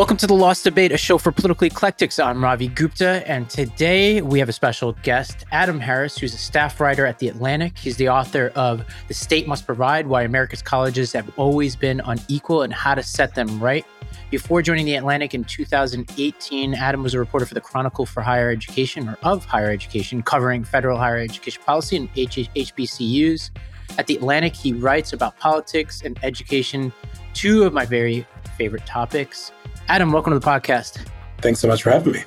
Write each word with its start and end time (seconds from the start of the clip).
Welcome 0.00 0.16
to 0.16 0.26
The 0.26 0.32
Lost 0.32 0.64
Debate, 0.64 0.92
a 0.92 0.96
show 0.96 1.18
for 1.18 1.30
political 1.30 1.66
eclectics. 1.66 2.18
I'm 2.18 2.42
Ravi 2.42 2.68
Gupta, 2.68 3.22
and 3.26 3.50
today 3.50 4.22
we 4.22 4.38
have 4.38 4.48
a 4.48 4.52
special 4.52 4.94
guest, 5.02 5.44
Adam 5.52 5.78
Harris, 5.78 6.16
who's 6.16 6.32
a 6.32 6.38
staff 6.38 6.80
writer 6.80 7.04
at 7.04 7.18
The 7.18 7.28
Atlantic. 7.28 7.76
He's 7.76 7.98
the 7.98 8.08
author 8.08 8.50
of 8.54 8.82
The 9.08 9.14
State 9.14 9.46
Must 9.46 9.66
Provide 9.66 10.06
Why 10.06 10.22
America's 10.22 10.62
Colleges 10.62 11.12
Have 11.12 11.30
Always 11.38 11.76
Been 11.76 12.00
Unequal 12.00 12.62
and 12.62 12.72
How 12.72 12.94
to 12.94 13.02
Set 13.02 13.34
Them 13.34 13.62
Right. 13.62 13.84
Before 14.30 14.62
joining 14.62 14.86
The 14.86 14.94
Atlantic 14.94 15.34
in 15.34 15.44
2018, 15.44 16.72
Adam 16.72 17.02
was 17.02 17.12
a 17.12 17.18
reporter 17.18 17.44
for 17.44 17.52
the 17.52 17.60
Chronicle 17.60 18.06
for 18.06 18.22
Higher 18.22 18.50
Education, 18.50 19.06
or 19.06 19.18
of 19.22 19.44
Higher 19.44 19.68
Education, 19.68 20.22
covering 20.22 20.64
federal 20.64 20.96
higher 20.96 21.18
education 21.18 21.62
policy 21.66 21.96
and 21.96 22.10
HBCUs. 22.14 23.50
At 23.98 24.06
The 24.06 24.16
Atlantic, 24.16 24.56
he 24.56 24.72
writes 24.72 25.12
about 25.12 25.38
politics 25.38 26.00
and 26.02 26.18
education, 26.22 26.90
two 27.34 27.64
of 27.64 27.74
my 27.74 27.84
very 27.84 28.26
favorite 28.56 28.86
topics. 28.86 29.52
Adam, 29.88 30.12
welcome 30.12 30.32
to 30.32 30.38
the 30.38 30.46
podcast. 30.46 31.06
Thanks 31.38 31.60
so 31.60 31.68
much 31.68 31.82
for 31.82 31.90
having 31.90 32.12
me. 32.12 32.22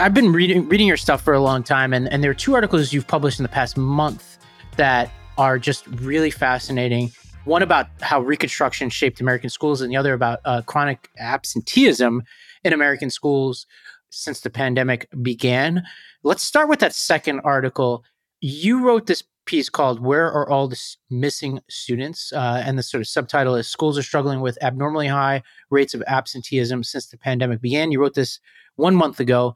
I've 0.00 0.14
been 0.14 0.32
reading 0.32 0.68
reading 0.68 0.86
your 0.86 0.96
stuff 0.96 1.22
for 1.22 1.34
a 1.34 1.40
long 1.40 1.62
time, 1.62 1.92
and, 1.92 2.08
and 2.08 2.22
there 2.22 2.30
are 2.30 2.34
two 2.34 2.54
articles 2.54 2.92
you've 2.92 3.06
published 3.06 3.38
in 3.38 3.42
the 3.42 3.48
past 3.48 3.76
month 3.76 4.38
that 4.76 5.10
are 5.38 5.58
just 5.58 5.86
really 5.86 6.30
fascinating. 6.30 7.12
One 7.44 7.62
about 7.62 7.88
how 8.00 8.20
Reconstruction 8.20 8.90
shaped 8.90 9.20
American 9.20 9.50
schools, 9.50 9.80
and 9.80 9.92
the 9.92 9.96
other 9.96 10.14
about 10.14 10.40
uh, 10.44 10.62
chronic 10.62 11.10
absenteeism 11.18 12.22
in 12.64 12.72
American 12.72 13.10
schools 13.10 13.66
since 14.10 14.40
the 14.40 14.50
pandemic 14.50 15.08
began. 15.22 15.84
Let's 16.22 16.42
start 16.42 16.68
with 16.68 16.80
that 16.80 16.94
second 16.94 17.40
article. 17.40 18.04
You 18.40 18.84
wrote 18.84 19.06
this 19.06 19.22
piece 19.46 19.68
called 19.68 20.00
Where 20.00 20.30
Are 20.30 20.48
All 20.48 20.68
the 20.68 20.80
Missing 21.10 21.60
Students? 21.68 22.32
Uh, 22.32 22.62
and 22.64 22.78
the 22.78 22.82
sort 22.82 23.00
of 23.00 23.08
subtitle 23.08 23.54
is 23.56 23.68
Schools 23.68 23.98
Are 23.98 24.02
Struggling 24.02 24.40
with 24.40 24.58
Abnormally 24.62 25.08
High 25.08 25.42
Rates 25.70 25.94
of 25.94 26.02
Absenteeism 26.06 26.82
Since 26.82 27.06
the 27.06 27.18
Pandemic 27.18 27.60
Began. 27.60 27.92
You 27.92 28.00
wrote 28.00 28.14
this 28.14 28.40
one 28.76 28.94
month 28.96 29.20
ago. 29.20 29.54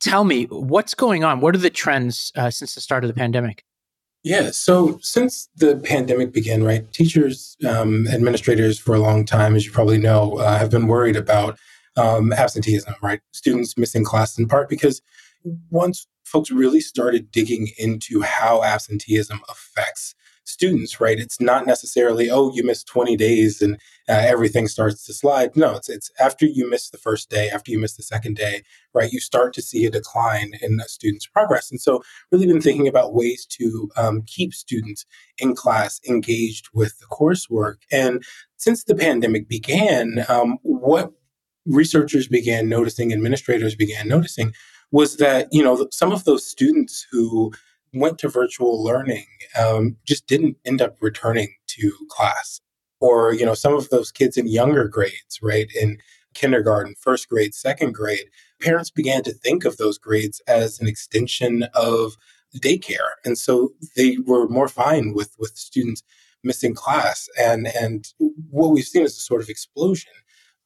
Tell 0.00 0.24
me, 0.24 0.44
what's 0.44 0.94
going 0.94 1.24
on? 1.24 1.40
What 1.40 1.54
are 1.54 1.58
the 1.58 1.70
trends 1.70 2.32
uh, 2.36 2.50
since 2.50 2.74
the 2.74 2.80
start 2.80 3.04
of 3.04 3.08
the 3.08 3.14
pandemic? 3.14 3.64
Yeah, 4.24 4.50
so 4.50 4.98
since 5.00 5.48
the 5.56 5.76
pandemic 5.76 6.32
began, 6.32 6.62
right, 6.62 6.90
teachers, 6.92 7.56
um, 7.66 8.06
administrators 8.08 8.78
for 8.78 8.94
a 8.94 8.98
long 8.98 9.24
time, 9.24 9.54
as 9.54 9.64
you 9.64 9.72
probably 9.72 9.98
know, 9.98 10.38
uh, 10.38 10.58
have 10.58 10.70
been 10.70 10.86
worried 10.86 11.16
about 11.16 11.58
um, 11.96 12.32
absenteeism, 12.32 12.94
right? 13.02 13.20
Students 13.32 13.78
missing 13.78 14.04
class 14.04 14.38
in 14.38 14.48
part 14.48 14.68
because 14.68 15.00
once 15.70 16.06
folks 16.24 16.50
really 16.50 16.80
started 16.80 17.30
digging 17.30 17.68
into 17.78 18.20
how 18.20 18.62
absenteeism 18.62 19.40
affects 19.48 20.14
students, 20.48 20.98
right? 21.00 21.18
It's 21.18 21.40
not 21.40 21.66
necessarily, 21.66 22.30
oh, 22.30 22.50
you 22.54 22.64
missed 22.64 22.86
20 22.88 23.16
days 23.16 23.60
and 23.60 23.74
uh, 24.08 24.12
everything 24.12 24.66
starts 24.66 25.04
to 25.04 25.12
slide. 25.12 25.54
No, 25.56 25.76
it's, 25.76 25.88
it's 25.88 26.10
after 26.18 26.46
you 26.46 26.68
miss 26.68 26.88
the 26.88 26.98
first 26.98 27.28
day, 27.28 27.50
after 27.50 27.70
you 27.70 27.78
miss 27.78 27.96
the 27.96 28.02
second 28.02 28.36
day, 28.36 28.62
right? 28.94 29.12
You 29.12 29.20
start 29.20 29.52
to 29.54 29.62
see 29.62 29.84
a 29.84 29.90
decline 29.90 30.52
in 30.62 30.80
a 30.80 30.88
student's 30.88 31.26
progress. 31.26 31.70
And 31.70 31.80
so, 31.80 32.02
really 32.32 32.46
been 32.46 32.62
thinking 32.62 32.88
about 32.88 33.14
ways 33.14 33.46
to 33.58 33.90
um, 33.96 34.22
keep 34.26 34.54
students 34.54 35.04
in 35.38 35.54
class 35.54 36.00
engaged 36.08 36.68
with 36.72 36.98
the 36.98 37.06
coursework. 37.06 37.76
And 37.92 38.24
since 38.56 38.84
the 38.84 38.94
pandemic 38.94 39.48
began, 39.48 40.24
um, 40.28 40.58
what 40.62 41.12
researchers 41.66 42.26
began 42.26 42.68
noticing, 42.68 43.12
administrators 43.12 43.74
began 43.74 44.08
noticing, 44.08 44.54
was 44.90 45.16
that 45.16 45.48
you 45.52 45.62
know 45.62 45.86
some 45.90 46.12
of 46.12 46.24
those 46.24 46.46
students 46.46 47.06
who 47.10 47.52
went 47.94 48.18
to 48.18 48.28
virtual 48.28 48.82
learning 48.82 49.26
um, 49.58 49.96
just 50.04 50.26
didn't 50.26 50.56
end 50.64 50.82
up 50.82 50.96
returning 51.00 51.54
to 51.66 51.92
class. 52.10 52.60
Or 53.00 53.32
you 53.32 53.46
know 53.46 53.54
some 53.54 53.74
of 53.74 53.88
those 53.90 54.10
kids 54.10 54.36
in 54.36 54.48
younger 54.48 54.88
grades 54.88 55.38
right 55.42 55.70
in 55.80 55.98
kindergarten 56.34 56.94
first 57.00 57.28
grade 57.28 57.54
second 57.54 57.94
grade 57.94 58.26
parents 58.60 58.90
began 58.90 59.22
to 59.22 59.32
think 59.32 59.64
of 59.64 59.76
those 59.76 59.98
grades 59.98 60.40
as 60.46 60.78
an 60.80 60.86
extension 60.86 61.64
of 61.74 62.16
daycare. 62.56 63.12
And 63.24 63.38
so 63.38 63.70
they 63.96 64.18
were 64.26 64.48
more 64.48 64.68
fine 64.68 65.14
with 65.14 65.34
with 65.38 65.56
students 65.56 66.02
missing 66.42 66.74
class. 66.74 67.28
And 67.38 67.68
and 67.68 68.06
what 68.50 68.70
we've 68.70 68.84
seen 68.84 69.04
is 69.04 69.16
a 69.16 69.20
sort 69.20 69.42
of 69.42 69.48
explosion 69.48 70.12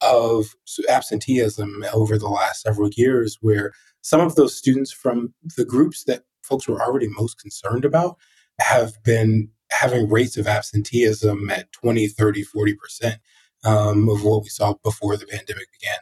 of 0.00 0.54
absenteeism 0.88 1.84
over 1.92 2.18
the 2.18 2.28
last 2.28 2.62
several 2.62 2.90
years 2.96 3.38
where 3.40 3.72
some 4.02 4.20
of 4.20 4.34
those 4.34 4.56
students 4.56 4.92
from 4.92 5.32
the 5.56 5.64
groups 5.64 6.04
that 6.04 6.24
folks 6.42 6.68
were 6.68 6.82
already 6.82 7.08
most 7.08 7.40
concerned 7.40 7.84
about 7.84 8.16
have 8.60 9.02
been 9.04 9.48
having 9.70 10.10
rates 10.10 10.36
of 10.36 10.46
absenteeism 10.46 11.48
at 11.50 11.72
20, 11.72 12.08
30, 12.08 12.44
40% 12.44 13.16
um, 13.64 14.08
of 14.08 14.24
what 14.24 14.42
we 14.42 14.48
saw 14.48 14.74
before 14.82 15.16
the 15.16 15.26
pandemic 15.26 15.66
began. 15.72 15.98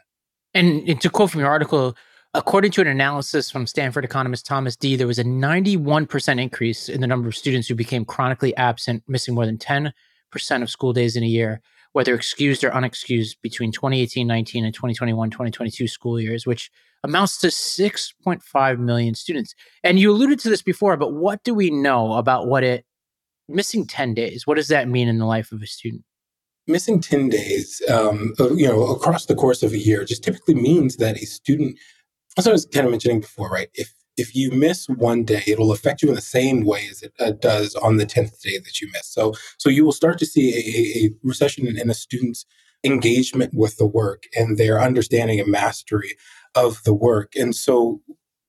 And, 0.53 0.89
and 0.89 1.01
to 1.01 1.09
quote 1.09 1.31
from 1.31 1.39
your 1.39 1.49
article, 1.49 1.95
according 2.33 2.71
to 2.71 2.81
an 2.81 2.87
analysis 2.87 3.49
from 3.49 3.67
Stanford 3.67 4.03
economist 4.03 4.45
Thomas 4.45 4.75
Dee, 4.75 4.95
there 4.95 5.07
was 5.07 5.19
a 5.19 5.23
91% 5.23 6.41
increase 6.41 6.89
in 6.89 7.01
the 7.01 7.07
number 7.07 7.29
of 7.29 7.35
students 7.35 7.67
who 7.67 7.75
became 7.75 8.03
chronically 8.03 8.55
absent, 8.57 9.03
missing 9.07 9.33
more 9.33 9.45
than 9.45 9.57
10% 9.57 9.93
of 10.61 10.69
school 10.69 10.91
days 10.91 11.15
in 11.15 11.23
a 11.23 11.27
year, 11.27 11.61
whether 11.93 12.15
excused 12.15 12.63
or 12.63 12.71
unexcused, 12.71 13.35
between 13.41 13.71
2018 13.71 14.27
19 14.27 14.65
and 14.65 14.73
2021 14.73 15.29
2022 15.29 15.87
school 15.87 16.19
years, 16.19 16.45
which 16.45 16.71
amounts 17.03 17.37
to 17.39 17.47
6.5 17.47 18.79
million 18.79 19.15
students. 19.15 19.55
And 19.83 19.99
you 19.99 20.11
alluded 20.11 20.39
to 20.39 20.49
this 20.49 20.61
before, 20.61 20.97
but 20.97 21.13
what 21.13 21.43
do 21.43 21.53
we 21.53 21.69
know 21.69 22.13
about 22.13 22.47
what 22.47 22.63
it 22.63 22.85
missing 23.47 23.85
10 23.85 24.13
days? 24.13 24.45
What 24.45 24.55
does 24.55 24.67
that 24.67 24.87
mean 24.87 25.07
in 25.07 25.17
the 25.17 25.25
life 25.25 25.51
of 25.51 25.61
a 25.61 25.67
student? 25.67 26.03
Missing 26.67 27.01
10 27.01 27.29
days, 27.29 27.81
um, 27.89 28.33
you 28.39 28.67
know, 28.67 28.87
across 28.87 29.25
the 29.25 29.35
course 29.35 29.63
of 29.63 29.73
a 29.73 29.77
year 29.77 30.05
just 30.05 30.23
typically 30.23 30.55
means 30.55 30.97
that 30.97 31.17
a 31.17 31.25
student, 31.25 31.77
as 32.37 32.47
I 32.47 32.51
was 32.51 32.65
kind 32.65 32.85
of 32.85 32.91
mentioning 32.91 33.19
before, 33.19 33.49
right? 33.49 33.69
If 33.73 33.93
if 34.17 34.35
you 34.35 34.51
miss 34.51 34.87
one 34.87 35.23
day, 35.23 35.43
it'll 35.47 35.71
affect 35.71 36.01
you 36.01 36.09
in 36.09 36.15
the 36.15 36.21
same 36.21 36.63
way 36.65 36.87
as 36.89 37.01
it 37.01 37.13
uh, 37.19 37.31
does 37.31 37.75
on 37.75 37.97
the 37.97 38.05
10th 38.05 38.41
day 38.41 38.57
that 38.57 38.81
you 38.81 38.89
miss. 38.91 39.07
So, 39.07 39.33
so 39.57 39.69
you 39.69 39.85
will 39.85 39.91
start 39.91 40.17
to 40.19 40.25
see 40.25 40.53
a, 40.53 41.05
a 41.05 41.09
recession 41.23 41.67
in, 41.67 41.79
in 41.79 41.89
a 41.89 41.93
student's 41.93 42.45
engagement 42.83 43.53
with 43.53 43.77
the 43.77 43.85
work 43.85 44.23
and 44.35 44.57
their 44.57 44.81
understanding 44.81 45.39
and 45.39 45.51
mastery 45.51 46.15
of 46.55 46.83
the 46.83 46.93
work. 46.93 47.33
And 47.35 47.55
so, 47.55 48.01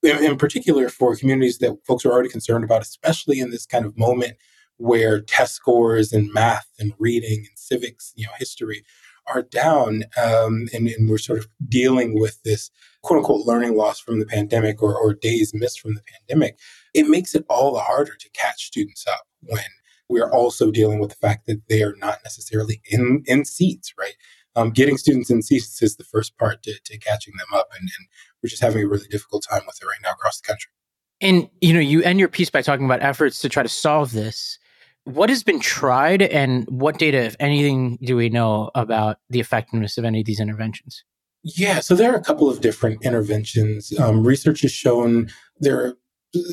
in, 0.02 0.24
in 0.24 0.36
particular, 0.36 0.88
for 0.88 1.14
communities 1.16 1.58
that 1.58 1.76
folks 1.86 2.04
are 2.04 2.10
already 2.10 2.28
concerned 2.28 2.64
about, 2.64 2.82
especially 2.82 3.38
in 3.38 3.50
this 3.50 3.66
kind 3.66 3.84
of 3.84 3.96
moment 3.96 4.36
where 4.78 5.20
test 5.20 5.54
scores 5.54 6.12
and 6.12 6.32
math 6.32 6.68
and 6.78 6.92
reading 6.98 7.38
and 7.38 7.56
civics, 7.56 8.12
you 8.16 8.26
know, 8.26 8.32
history 8.38 8.84
are 9.26 9.42
down, 9.42 10.04
um, 10.22 10.68
and, 10.72 10.88
and, 10.88 11.08
we're 11.08 11.18
sort 11.18 11.38
of 11.38 11.46
dealing 11.68 12.18
with 12.18 12.42
this 12.42 12.70
quote 13.02 13.18
unquote 13.18 13.46
learning 13.46 13.76
loss 13.76 14.00
from 14.00 14.18
the 14.18 14.26
pandemic 14.26 14.82
or, 14.82 14.96
or 14.96 15.14
days 15.14 15.52
missed 15.54 15.80
from 15.80 15.94
the 15.94 16.02
pandemic, 16.02 16.58
it 16.94 17.08
makes 17.08 17.34
it 17.34 17.44
all 17.48 17.72
the 17.72 17.80
harder 17.80 18.14
to 18.18 18.30
catch 18.30 18.66
students 18.66 19.06
up 19.06 19.26
when 19.40 19.64
we're 20.08 20.30
also 20.30 20.70
dealing 20.70 20.98
with 20.98 21.10
the 21.10 21.16
fact 21.16 21.46
that 21.46 21.62
they 21.68 21.82
are 21.82 21.94
not 21.98 22.18
necessarily 22.24 22.82
in, 22.90 23.22
in 23.26 23.44
seats, 23.44 23.94
right? 23.98 24.14
um, 24.56 24.70
getting 24.70 24.98
students 24.98 25.30
in 25.30 25.42
seats 25.42 25.82
is 25.82 25.96
the 25.96 26.04
first 26.04 26.36
part 26.38 26.62
to, 26.64 26.74
to 26.84 26.98
catching 26.98 27.34
them 27.36 27.58
up. 27.58 27.68
And, 27.72 27.82
and, 27.82 28.08
we're 28.42 28.48
just 28.48 28.62
having 28.62 28.82
a 28.82 28.88
really 28.88 29.06
difficult 29.06 29.46
time 29.48 29.62
with 29.68 29.78
it 29.80 29.86
right 29.86 30.00
now 30.02 30.10
across 30.10 30.40
the 30.40 30.48
country. 30.48 30.72
And, 31.20 31.48
you 31.60 31.72
know, 31.72 31.78
you 31.78 32.02
end 32.02 32.18
your 32.18 32.28
piece 32.28 32.50
by 32.50 32.60
talking 32.60 32.84
about 32.84 33.00
efforts 33.00 33.40
to 33.42 33.48
try 33.48 33.62
to 33.62 33.68
solve 33.68 34.10
this. 34.10 34.58
What 35.04 35.30
has 35.30 35.42
been 35.42 35.60
tried 35.60 36.22
and 36.22 36.66
what 36.68 36.98
data, 36.98 37.18
if 37.18 37.36
anything, 37.40 37.98
do 38.02 38.16
we 38.16 38.28
know 38.28 38.70
about 38.74 39.18
the 39.30 39.40
effectiveness 39.40 39.98
of 39.98 40.04
any 40.04 40.20
of 40.20 40.26
these 40.26 40.40
interventions? 40.40 41.02
Yeah, 41.42 41.80
so 41.80 41.96
there 41.96 42.12
are 42.12 42.16
a 42.16 42.22
couple 42.22 42.48
of 42.48 42.60
different 42.60 43.04
interventions. 43.04 43.92
Um, 43.98 44.24
research 44.24 44.60
has 44.62 44.70
shown 44.70 45.28
there 45.58 45.84
are 45.84 45.98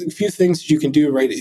a 0.07 0.09
few 0.09 0.31
things 0.31 0.69
you 0.69 0.79
can 0.79 0.91
do, 0.91 1.11
right? 1.11 1.31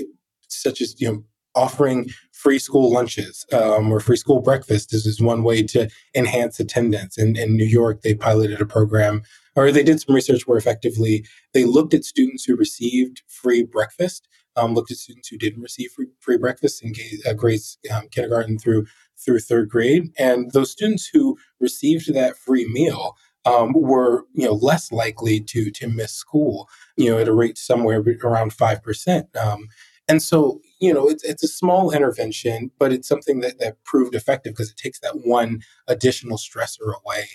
Such 0.48 0.82
as, 0.82 1.00
you 1.00 1.08
know, 1.08 1.24
offering 1.54 2.08
free 2.32 2.58
school 2.58 2.92
lunches 2.92 3.44
um, 3.52 3.90
or 3.90 4.00
free 4.00 4.16
school 4.16 4.40
breakfast 4.40 4.90
this 4.90 5.04
is 5.04 5.20
one 5.20 5.42
way 5.42 5.62
to 5.62 5.88
enhance 6.14 6.60
attendance 6.60 7.18
in, 7.18 7.36
in 7.36 7.56
new 7.56 7.64
york 7.64 8.02
they 8.02 8.14
piloted 8.14 8.60
a 8.60 8.66
program 8.66 9.22
or 9.56 9.72
they 9.72 9.82
did 9.82 10.00
some 10.00 10.14
research 10.14 10.46
where 10.46 10.58
effectively 10.58 11.26
they 11.52 11.64
looked 11.64 11.94
at 11.94 12.04
students 12.04 12.44
who 12.44 12.54
received 12.54 13.22
free 13.26 13.64
breakfast 13.64 14.28
um, 14.58 14.74
looked 14.74 14.90
at 14.90 14.98
students 14.98 15.28
who 15.28 15.38
didn't 15.38 15.62
receive 15.62 15.90
free, 15.90 16.06
free 16.20 16.36
breakfast 16.36 16.82
in 16.82 16.92
uh, 17.26 17.32
grades 17.32 17.78
um, 17.94 18.08
kindergarten 18.10 18.58
through 18.58 18.86
through 19.24 19.40
third 19.40 19.68
grade. 19.68 20.12
And 20.18 20.50
those 20.52 20.70
students 20.70 21.08
who 21.12 21.36
received 21.60 22.12
that 22.14 22.36
free 22.36 22.68
meal 22.70 23.16
um, 23.44 23.72
were 23.74 24.24
you 24.34 24.46
know 24.46 24.54
less 24.54 24.92
likely 24.92 25.40
to 25.40 25.70
to 25.70 25.88
miss 25.88 26.12
school 26.12 26.68
you 26.96 27.10
know 27.10 27.18
at 27.18 27.28
a 27.28 27.32
rate 27.32 27.58
somewhere 27.58 28.02
around 28.22 28.52
five 28.52 28.82
percent. 28.82 29.34
Um, 29.36 29.68
and 30.08 30.22
so, 30.22 30.62
you 30.80 30.92
know, 30.94 31.06
it's, 31.06 31.22
it's 31.22 31.44
a 31.44 31.48
small 31.48 31.90
intervention, 31.90 32.70
but 32.78 32.92
it's 32.92 33.06
something 33.06 33.40
that, 33.40 33.58
that 33.58 33.84
proved 33.84 34.14
effective 34.14 34.54
because 34.54 34.70
it 34.70 34.78
takes 34.78 35.00
that 35.00 35.20
one 35.24 35.60
additional 35.86 36.38
stressor 36.38 36.94
away 37.04 37.26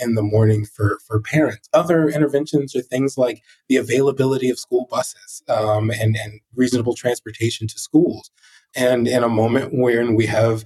in 0.00 0.14
the 0.14 0.22
morning 0.22 0.64
for, 0.64 0.98
for 1.06 1.20
parents. 1.20 1.68
Other 1.72 2.08
interventions 2.08 2.74
are 2.74 2.82
things 2.82 3.18
like 3.18 3.42
the 3.68 3.76
availability 3.76 4.50
of 4.50 4.58
school 4.58 4.86
buses 4.90 5.42
um, 5.48 5.90
and, 5.90 6.16
and 6.16 6.40
reasonable 6.54 6.94
transportation 6.94 7.66
to 7.68 7.78
schools. 7.78 8.30
And 8.74 9.08
in 9.08 9.22
a 9.22 9.28
moment 9.28 9.74
when 9.74 10.14
we 10.14 10.26
have 10.26 10.64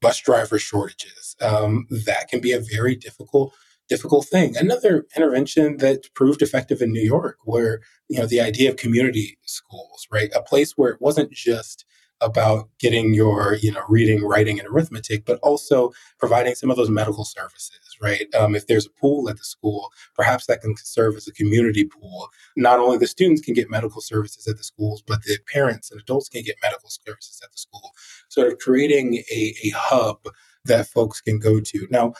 bus 0.00 0.18
driver 0.20 0.58
shortages, 0.58 1.36
um, 1.40 1.86
that 1.90 2.28
can 2.28 2.40
be 2.40 2.52
a 2.52 2.60
very 2.60 2.96
difficult 2.96 3.54
difficult 3.88 4.26
thing. 4.26 4.56
Another 4.56 5.06
intervention 5.16 5.76
that 5.78 6.12
proved 6.14 6.40
effective 6.40 6.80
in 6.80 6.92
New 6.92 7.02
York, 7.02 7.36
where 7.44 7.80
you 8.08 8.18
know 8.18 8.26
the 8.26 8.40
idea 8.40 8.70
of 8.70 8.76
community 8.76 9.38
schools, 9.44 10.06
right, 10.10 10.30
a 10.34 10.42
place 10.42 10.72
where 10.76 10.90
it 10.90 11.00
wasn't 11.00 11.30
just 11.30 11.84
about 12.22 12.68
getting 12.78 13.14
your 13.14 13.56
you 13.60 13.72
know 13.72 13.82
reading 13.88 14.24
writing 14.24 14.58
and 14.58 14.68
arithmetic 14.68 15.24
but 15.24 15.38
also 15.42 15.92
providing 16.18 16.54
some 16.54 16.70
of 16.70 16.76
those 16.76 16.90
medical 16.90 17.24
services 17.24 17.82
right? 18.02 18.26
Um, 18.34 18.54
if 18.54 18.66
there's 18.66 18.86
a 18.86 18.90
pool 18.90 19.30
at 19.30 19.38
the 19.38 19.44
school 19.44 19.90
perhaps 20.14 20.46
that 20.46 20.60
can 20.60 20.74
serve 20.76 21.16
as 21.16 21.28
a 21.28 21.32
community 21.32 21.84
pool. 21.84 22.28
Not 22.56 22.80
only 22.80 22.98
the 22.98 23.06
students 23.06 23.40
can 23.40 23.54
get 23.54 23.70
medical 23.70 24.00
services 24.00 24.46
at 24.48 24.58
the 24.58 24.64
schools 24.64 25.02
but 25.06 25.22
the 25.22 25.38
parents 25.52 25.90
and 25.90 26.00
adults 26.00 26.28
can 26.28 26.42
get 26.42 26.56
medical 26.62 26.90
services 26.90 27.40
at 27.42 27.52
the 27.52 27.58
school. 27.58 27.92
Sort 28.28 28.48
of 28.48 28.58
creating 28.58 29.22
a, 29.30 29.54
a 29.64 29.70
hub 29.74 30.18
that 30.64 30.88
folks 30.88 31.20
can 31.20 31.38
go 31.38 31.60
to. 31.60 31.86
Now 31.90 32.14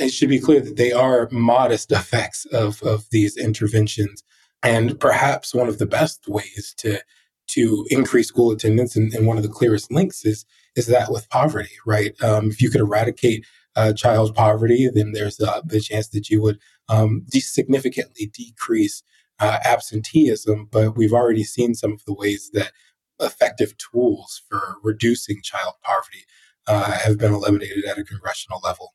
it 0.00 0.10
should 0.10 0.28
be 0.28 0.40
clear 0.40 0.60
that 0.60 0.76
they 0.76 0.92
are 0.92 1.28
modest 1.30 1.92
effects 2.00 2.44
of, 2.46 2.82
of 2.82 3.06
these 3.10 3.36
interventions 3.36 4.22
and 4.62 4.98
perhaps 4.98 5.54
one 5.54 5.68
of 5.68 5.78
the 5.78 5.86
best 5.86 6.26
ways 6.28 6.74
to 6.78 6.98
to 7.48 7.86
increase 7.90 8.28
school 8.28 8.50
attendance. 8.50 8.96
And, 8.96 9.12
and, 9.14 9.26
one 9.26 9.36
of 9.36 9.42
the 9.42 9.48
clearest 9.48 9.90
links 9.90 10.24
is 10.24 10.44
is 10.74 10.86
that 10.86 11.10
with 11.10 11.28
poverty, 11.30 11.76
right? 11.86 12.20
Um, 12.22 12.50
if 12.50 12.60
you 12.60 12.70
could 12.70 12.80
eradicate 12.80 13.46
uh, 13.76 13.92
child 13.92 14.34
poverty, 14.34 14.88
then 14.92 15.12
there's 15.12 15.40
uh, 15.40 15.60
the 15.64 15.80
chance 15.80 16.08
that 16.08 16.28
you 16.28 16.42
would 16.42 16.58
um, 16.88 17.24
de- 17.30 17.40
significantly 17.40 18.26
decrease 18.26 19.02
uh, 19.40 19.58
absenteeism. 19.64 20.68
But 20.70 20.96
we've 20.96 21.12
already 21.12 21.44
seen 21.44 21.74
some 21.74 21.92
of 21.92 22.04
the 22.04 22.14
ways 22.14 22.50
that 22.52 22.72
effective 23.20 23.74
tools 23.78 24.42
for 24.48 24.76
reducing 24.82 25.40
child 25.42 25.74
poverty 25.82 26.24
uh, 26.66 26.98
have 26.98 27.18
been 27.18 27.32
eliminated 27.32 27.84
at 27.84 27.98
a 27.98 28.04
congressional 28.04 28.60
level. 28.64 28.94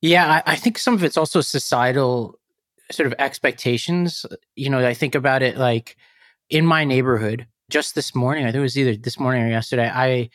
Yeah, 0.00 0.42
I, 0.46 0.52
I 0.52 0.56
think 0.56 0.78
some 0.78 0.94
of 0.94 1.04
it's 1.04 1.16
also 1.16 1.40
societal 1.40 2.38
sort 2.90 3.06
of 3.06 3.14
expectations. 3.18 4.26
You 4.56 4.70
know, 4.70 4.86
I 4.86 4.94
think 4.94 5.14
about 5.14 5.42
it 5.42 5.56
like 5.56 5.96
in 6.50 6.66
my 6.66 6.84
neighborhood, 6.84 7.46
just 7.70 7.94
this 7.94 8.14
morning, 8.14 8.44
I 8.44 8.48
think 8.48 8.56
it 8.56 8.60
was 8.60 8.78
either 8.78 8.96
this 8.96 9.18
morning 9.18 9.42
or 9.42 9.48
yesterday, 9.48 9.90
I 9.92 10.30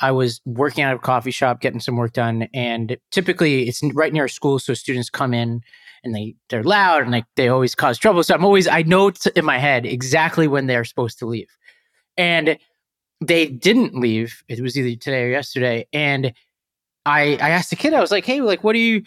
I 0.00 0.10
was 0.10 0.40
working 0.44 0.82
out 0.82 0.94
of 0.94 0.98
a 0.98 1.02
coffee 1.02 1.30
shop, 1.30 1.60
getting 1.60 1.80
some 1.80 1.96
work 1.96 2.12
done, 2.12 2.48
and 2.52 2.96
typically 3.10 3.68
it's 3.68 3.82
right 3.94 4.12
near 4.12 4.24
a 4.24 4.30
school, 4.30 4.58
so 4.58 4.74
students 4.74 5.10
come 5.10 5.32
in 5.32 5.60
and 6.04 6.14
they 6.14 6.34
they're 6.48 6.64
loud 6.64 7.02
and 7.02 7.12
like 7.12 7.24
they 7.36 7.48
always 7.48 7.74
cause 7.74 7.98
trouble. 7.98 8.22
So 8.22 8.34
I'm 8.34 8.44
always 8.44 8.66
I 8.66 8.82
know 8.82 9.12
in 9.36 9.44
my 9.44 9.58
head 9.58 9.86
exactly 9.86 10.48
when 10.48 10.66
they're 10.66 10.84
supposed 10.84 11.18
to 11.20 11.26
leave, 11.26 11.48
and 12.16 12.58
they 13.20 13.46
didn't 13.46 13.94
leave. 13.94 14.42
It 14.48 14.60
was 14.60 14.76
either 14.76 14.98
today 14.98 15.24
or 15.24 15.28
yesterday, 15.30 15.86
and 15.92 16.32
I 17.06 17.38
I 17.40 17.50
asked 17.50 17.70
the 17.70 17.76
kid, 17.76 17.94
I 17.94 18.00
was 18.00 18.10
like, 18.10 18.24
hey, 18.24 18.40
like 18.40 18.64
what 18.64 18.74
are 18.74 18.80
you 18.80 19.02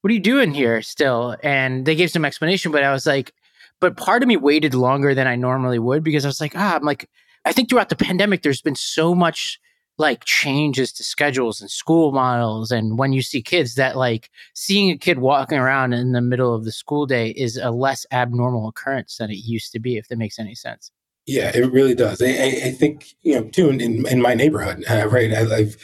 what 0.00 0.10
are 0.10 0.14
you 0.14 0.20
doing 0.20 0.54
here 0.54 0.80
still? 0.82 1.36
And 1.42 1.84
they 1.84 1.94
gave 1.94 2.10
some 2.10 2.24
explanation, 2.24 2.72
but 2.72 2.84
I 2.84 2.92
was 2.92 3.06
like, 3.06 3.32
but 3.80 3.96
part 3.96 4.22
of 4.22 4.28
me 4.28 4.36
waited 4.36 4.74
longer 4.74 5.14
than 5.14 5.26
I 5.26 5.36
normally 5.36 5.78
would 5.78 6.02
because 6.02 6.24
I 6.24 6.28
was 6.28 6.40
like, 6.40 6.54
ah, 6.56 6.76
I'm 6.76 6.84
like, 6.84 7.08
I 7.44 7.52
think 7.52 7.68
throughout 7.68 7.88
the 7.88 7.96
pandemic, 7.96 8.42
there's 8.42 8.62
been 8.62 8.74
so 8.74 9.14
much 9.14 9.60
like 9.98 10.24
changes 10.24 10.92
to 10.92 11.02
schedules 11.02 11.60
and 11.60 11.70
school 11.70 12.12
models. 12.12 12.70
And 12.70 12.98
when 12.98 13.12
you 13.12 13.20
see 13.20 13.42
kids, 13.42 13.74
that 13.74 13.96
like 13.96 14.30
seeing 14.54 14.90
a 14.90 14.96
kid 14.96 15.18
walking 15.18 15.58
around 15.58 15.92
in 15.92 16.12
the 16.12 16.20
middle 16.20 16.54
of 16.54 16.64
the 16.64 16.72
school 16.72 17.04
day 17.04 17.30
is 17.30 17.56
a 17.56 17.70
less 17.70 18.06
abnormal 18.12 18.68
occurrence 18.68 19.16
than 19.16 19.30
it 19.30 19.38
used 19.38 19.72
to 19.72 19.80
be, 19.80 19.96
if 19.96 20.08
that 20.08 20.18
makes 20.18 20.38
any 20.38 20.54
sense. 20.54 20.92
Yeah, 21.26 21.50
it 21.54 21.70
really 21.72 21.94
does. 21.94 22.22
I, 22.22 22.28
I 22.28 22.70
think, 22.70 23.14
you 23.22 23.34
know, 23.34 23.48
too, 23.48 23.68
in, 23.68 24.06
in 24.06 24.22
my 24.22 24.34
neighborhood, 24.34 24.84
uh, 24.88 25.08
right? 25.08 25.32
I, 25.32 25.56
I've 25.56 25.76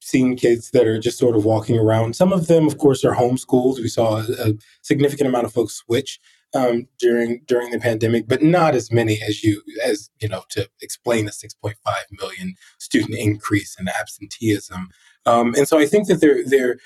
seen 0.00 0.36
kids 0.36 0.70
that 0.72 0.86
are 0.86 0.98
just 0.98 1.16
sort 1.16 1.36
of 1.36 1.44
walking 1.44 1.78
around. 1.78 2.16
Some 2.16 2.32
of 2.32 2.48
them, 2.48 2.66
of 2.66 2.78
course, 2.78 3.04
are 3.04 3.14
homeschooled. 3.14 3.78
We 3.78 3.88
saw 3.88 4.18
a, 4.18 4.50
a 4.50 4.54
significant 4.82 5.28
amount 5.28 5.46
of 5.46 5.52
folks 5.52 5.74
switch 5.74 6.20
um, 6.54 6.86
during 6.98 7.42
during 7.46 7.70
the 7.70 7.78
pandemic, 7.78 8.28
but 8.28 8.42
not 8.42 8.74
as 8.74 8.92
many 8.92 9.20
as 9.26 9.42
you 9.42 9.62
as 9.84 10.10
you 10.20 10.28
know 10.28 10.42
to 10.50 10.68
explain 10.80 11.24
the 11.24 11.32
6.5 11.32 11.74
million 12.20 12.54
student 12.78 13.18
increase 13.18 13.76
in 13.78 13.88
absenteeism. 13.88 14.88
Um, 15.26 15.54
and 15.56 15.66
so 15.66 15.78
I 15.78 15.86
think 15.86 16.08
that 16.08 16.20
there 16.20 16.44
there 16.44 16.76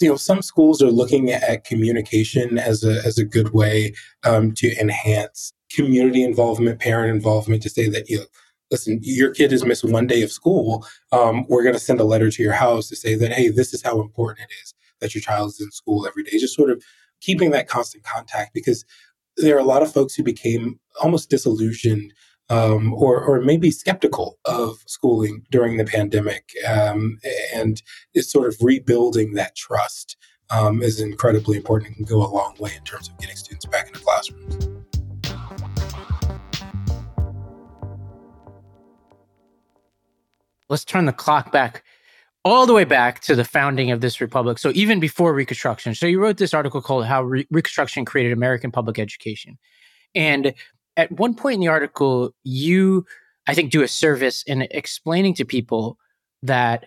you 0.00 0.08
know 0.08 0.16
some 0.16 0.42
schools 0.42 0.82
are 0.82 0.90
looking 0.90 1.30
at 1.30 1.64
communication 1.64 2.58
as 2.58 2.84
a 2.84 3.02
as 3.04 3.18
a 3.18 3.24
good 3.24 3.52
way 3.52 3.94
um, 4.24 4.52
to 4.54 4.78
enhance 4.80 5.52
community 5.70 6.22
involvement, 6.22 6.80
parent 6.80 7.14
involvement, 7.14 7.62
to 7.62 7.70
say 7.70 7.88
that 7.88 8.08
you 8.08 8.18
know 8.18 8.26
listen, 8.70 8.98
your 9.02 9.30
kid 9.30 9.52
has 9.52 9.64
missed 9.64 9.84
one 9.84 10.06
day 10.06 10.22
of 10.22 10.32
school. 10.32 10.84
Um, 11.12 11.44
we're 11.48 11.62
going 11.62 11.74
to 11.74 11.80
send 11.80 12.00
a 12.00 12.04
letter 12.04 12.30
to 12.30 12.42
your 12.42 12.54
house 12.54 12.88
to 12.88 12.96
say 12.96 13.14
that, 13.14 13.30
hey, 13.30 13.50
this 13.50 13.74
is 13.74 13.82
how 13.82 14.00
important 14.00 14.48
it 14.50 14.54
is 14.62 14.74
that 15.02 15.14
your 15.14 15.20
child 15.20 15.50
is 15.50 15.60
in 15.60 15.70
school 15.70 16.06
every 16.06 16.22
day. 16.22 16.38
Just 16.38 16.56
sort 16.56 16.70
of 16.70 16.82
keeping 17.22 17.52
that 17.52 17.68
constant 17.68 18.04
contact 18.04 18.52
because 18.52 18.84
there 19.38 19.56
are 19.56 19.60
a 19.60 19.64
lot 19.64 19.82
of 19.82 19.92
folks 19.92 20.14
who 20.14 20.22
became 20.22 20.78
almost 21.00 21.30
disillusioned 21.30 22.12
um, 22.50 22.92
or, 22.92 23.22
or 23.22 23.40
maybe 23.40 23.70
skeptical 23.70 24.38
of 24.44 24.82
schooling 24.86 25.46
during 25.50 25.78
the 25.78 25.84
pandemic. 25.84 26.50
Um, 26.68 27.18
and 27.54 27.80
it's 28.12 28.30
sort 28.30 28.48
of 28.48 28.56
rebuilding 28.60 29.34
that 29.34 29.56
trust 29.56 30.16
um, 30.50 30.82
is 30.82 31.00
incredibly 31.00 31.56
important 31.56 31.96
and 31.96 31.96
can 31.96 32.04
go 32.04 32.22
a 32.22 32.28
long 32.28 32.54
way 32.58 32.74
in 32.76 32.84
terms 32.84 33.08
of 33.08 33.16
getting 33.18 33.36
students 33.36 33.64
back 33.64 33.86
into 33.86 34.00
classrooms. 34.00 34.68
Let's 40.68 40.84
turn 40.84 41.06
the 41.06 41.12
clock 41.12 41.52
back 41.52 41.84
all 42.44 42.66
the 42.66 42.74
way 42.74 42.84
back 42.84 43.20
to 43.20 43.34
the 43.36 43.44
founding 43.44 43.90
of 43.90 44.00
this 44.00 44.20
republic. 44.20 44.58
So 44.58 44.72
even 44.74 45.00
before 45.00 45.32
Reconstruction. 45.32 45.94
So 45.94 46.06
you 46.06 46.20
wrote 46.20 46.38
this 46.38 46.54
article 46.54 46.82
called 46.82 47.06
"How 47.06 47.22
Re- 47.22 47.46
Reconstruction 47.50 48.04
Created 48.04 48.32
American 48.32 48.70
Public 48.70 48.98
Education," 48.98 49.58
and 50.14 50.54
at 50.96 51.10
one 51.12 51.34
point 51.34 51.54
in 51.54 51.60
the 51.60 51.68
article, 51.68 52.34
you 52.44 53.06
I 53.46 53.54
think 53.54 53.70
do 53.70 53.82
a 53.82 53.88
service 53.88 54.42
in 54.44 54.62
explaining 54.70 55.34
to 55.34 55.44
people 55.44 55.98
that 56.42 56.86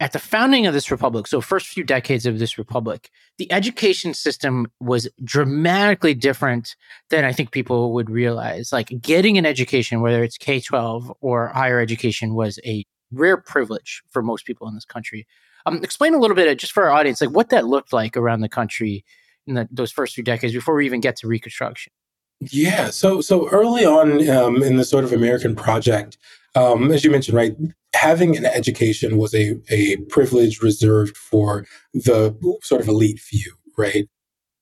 at 0.00 0.12
the 0.12 0.18
founding 0.20 0.66
of 0.66 0.74
this 0.74 0.92
republic, 0.92 1.26
so 1.26 1.40
first 1.40 1.66
few 1.66 1.82
decades 1.82 2.24
of 2.24 2.38
this 2.38 2.56
republic, 2.56 3.10
the 3.36 3.50
education 3.50 4.14
system 4.14 4.70
was 4.78 5.08
dramatically 5.24 6.14
different 6.14 6.76
than 7.10 7.24
I 7.24 7.32
think 7.32 7.50
people 7.50 7.92
would 7.94 8.08
realize. 8.08 8.72
Like 8.72 8.92
getting 9.00 9.38
an 9.38 9.46
education, 9.46 10.00
whether 10.00 10.22
it's 10.22 10.38
K 10.38 10.60
12 10.60 11.12
or 11.20 11.48
higher 11.48 11.80
education, 11.80 12.34
was 12.34 12.60
a 12.64 12.84
rare 13.12 13.36
privilege 13.36 14.02
for 14.10 14.22
most 14.22 14.44
people 14.44 14.68
in 14.68 14.74
this 14.74 14.84
country. 14.84 15.26
Um, 15.66 15.82
explain 15.82 16.14
a 16.14 16.18
little 16.18 16.36
bit, 16.36 16.48
uh, 16.48 16.54
just 16.54 16.72
for 16.72 16.84
our 16.84 16.90
audience, 16.90 17.20
like 17.20 17.30
what 17.30 17.50
that 17.50 17.66
looked 17.66 17.92
like 17.92 18.16
around 18.16 18.40
the 18.40 18.48
country 18.48 19.04
in 19.46 19.54
the, 19.54 19.68
those 19.70 19.92
first 19.92 20.14
few 20.14 20.24
decades 20.24 20.52
before 20.52 20.74
we 20.74 20.86
even 20.86 21.00
get 21.00 21.16
to 21.16 21.26
Reconstruction. 21.26 21.92
Yeah, 22.40 22.90
so 22.90 23.20
so 23.20 23.48
early 23.48 23.84
on 23.84 24.28
um, 24.28 24.62
in 24.62 24.76
the 24.76 24.84
sort 24.84 25.02
of 25.02 25.12
American 25.12 25.56
project, 25.56 26.18
um, 26.54 26.92
as 26.92 27.04
you 27.04 27.10
mentioned, 27.10 27.36
right, 27.36 27.56
having 27.94 28.36
an 28.36 28.46
education 28.46 29.18
was 29.18 29.34
a 29.34 29.56
a 29.70 29.96
privilege 30.08 30.62
reserved 30.62 31.16
for 31.16 31.66
the 31.94 32.36
sort 32.62 32.80
of 32.80 32.86
elite 32.86 33.18
few, 33.18 33.56
right? 33.76 34.08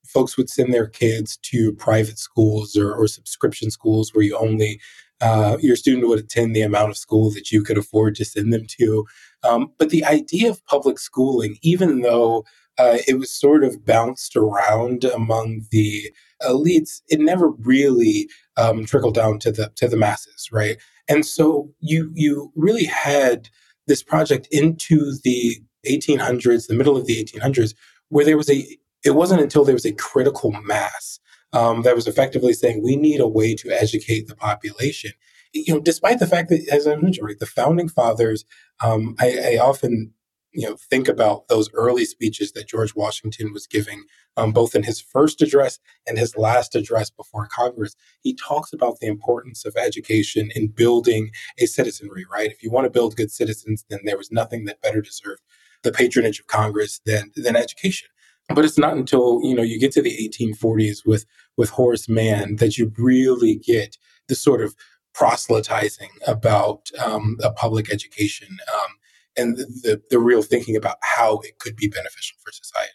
Folks 0.07 0.37
would 0.37 0.49
send 0.49 0.73
their 0.73 0.87
kids 0.87 1.37
to 1.43 1.73
private 1.73 2.17
schools 2.17 2.75
or, 2.75 2.95
or 2.95 3.07
subscription 3.07 3.69
schools 3.69 4.11
where 4.11 4.23
you 4.23 4.35
only 4.37 4.79
uh, 5.21 5.57
your 5.59 5.75
student 5.75 6.07
would 6.07 6.19
attend 6.19 6.55
the 6.55 6.61
amount 6.61 6.89
of 6.89 6.97
school 6.97 7.31
that 7.31 7.51
you 7.51 7.63
could 7.63 7.77
afford 7.77 8.15
to 8.15 8.25
send 8.25 8.53
them 8.53 8.65
to. 8.67 9.05
Um, 9.43 9.71
but 9.77 9.89
the 9.89 10.05
idea 10.05 10.49
of 10.49 10.63
public 10.65 10.99
schooling, 10.99 11.57
even 11.61 12.01
though 12.01 12.45
uh, 12.77 12.97
it 13.07 13.17
was 13.17 13.31
sort 13.31 13.63
of 13.63 13.85
bounced 13.85 14.35
around 14.35 15.03
among 15.03 15.65
the 15.71 16.11
elites, 16.43 17.01
it 17.07 17.19
never 17.19 17.49
really 17.49 18.29
um, 18.57 18.85
trickled 18.85 19.15
down 19.15 19.39
to 19.39 19.51
the 19.51 19.71
to 19.75 19.87
the 19.87 19.97
masses, 19.97 20.49
right? 20.51 20.77
And 21.07 21.25
so 21.25 21.69
you 21.79 22.11
you 22.13 22.51
really 22.55 22.85
had 22.85 23.49
this 23.87 24.03
project 24.03 24.47
into 24.51 25.13
the 25.23 25.55
1800s, 25.87 26.67
the 26.67 26.75
middle 26.75 26.97
of 26.97 27.05
the 27.05 27.23
1800s, 27.23 27.73
where 28.09 28.25
there 28.25 28.37
was 28.37 28.49
a. 28.49 28.65
It 29.05 29.11
wasn't 29.11 29.41
until 29.41 29.63
there 29.63 29.75
was 29.75 29.85
a 29.85 29.93
critical 29.93 30.51
mass 30.51 31.19
um, 31.57 31.81
that 31.81 31.95
was 31.95 32.07
effectively 32.07 32.53
saying 32.53 32.83
we 32.83 32.95
need 32.95 33.19
a 33.19 33.27
way 33.27 33.55
to 33.55 33.71
educate 33.71 34.27
the 34.27 34.35
population. 34.35 35.11
You 35.53 35.75
know, 35.75 35.79
despite 35.79 36.19
the 36.19 36.27
fact 36.27 36.49
that, 36.49 36.67
as 36.71 36.85
I 36.85 36.95
mentioned, 36.95 37.25
right, 37.25 37.39
the 37.39 37.47
founding 37.47 37.89
fathers, 37.89 38.45
um, 38.83 39.15
I, 39.19 39.55
I, 39.55 39.57
often 39.57 40.13
you 40.51 40.69
know 40.69 40.77
think 40.89 41.07
about 41.07 41.47
those 41.47 41.71
early 41.73 42.05
speeches 42.05 42.51
that 42.51 42.67
George 42.67 42.93
Washington 42.95 43.53
was 43.53 43.65
giving, 43.65 44.03
um, 44.35 44.51
both 44.51 44.75
in 44.75 44.83
his 44.83 45.01
first 45.01 45.41
address 45.41 45.79
and 46.05 46.19
his 46.19 46.37
last 46.37 46.75
address 46.75 47.09
before 47.09 47.47
Congress. 47.47 47.95
He 48.21 48.35
talks 48.35 48.71
about 48.71 48.99
the 48.99 49.07
importance 49.07 49.65
of 49.65 49.75
education 49.77 50.51
in 50.53 50.67
building 50.67 51.31
a 51.57 51.65
citizenry. 51.65 52.25
Right, 52.31 52.51
if 52.51 52.61
you 52.61 52.69
want 52.69 52.85
to 52.85 52.91
build 52.91 53.15
good 53.15 53.31
citizens, 53.31 53.83
then 53.89 54.01
there 54.03 54.17
was 54.17 54.31
nothing 54.31 54.65
that 54.65 54.81
better 54.81 55.01
deserved 55.01 55.41
the 55.81 55.91
patronage 55.91 56.39
of 56.39 56.45
Congress 56.45 57.01
than 57.03 57.31
than 57.35 57.55
education. 57.55 58.09
But 58.49 58.63
it's 58.63 58.77
not 58.77 58.95
until 58.95 59.41
you 59.43 59.53
know 59.55 59.63
you 59.63 59.79
get 59.79 59.91
to 59.93 60.01
the 60.01 60.29
1840s 60.29 61.05
with 61.05 61.25
with 61.57 61.69
Horace 61.71 62.07
Mann 62.07 62.57
that 62.57 62.77
you 62.77 62.91
really 62.97 63.55
get 63.55 63.97
the 64.27 64.35
sort 64.35 64.61
of 64.61 64.75
proselytizing 65.13 66.09
about 66.27 66.89
um, 67.03 67.37
a 67.43 67.51
public 67.51 67.91
education 67.91 68.47
um, 68.73 68.91
and 69.35 69.57
the, 69.57 70.01
the, 70.11 70.19
real 70.19 70.43
thinking 70.43 70.75
about 70.75 70.97
how 71.01 71.39
it 71.39 71.57
could 71.57 71.75
be 71.75 71.87
beneficial 71.87 72.37
for 72.43 72.51
society. 72.51 72.91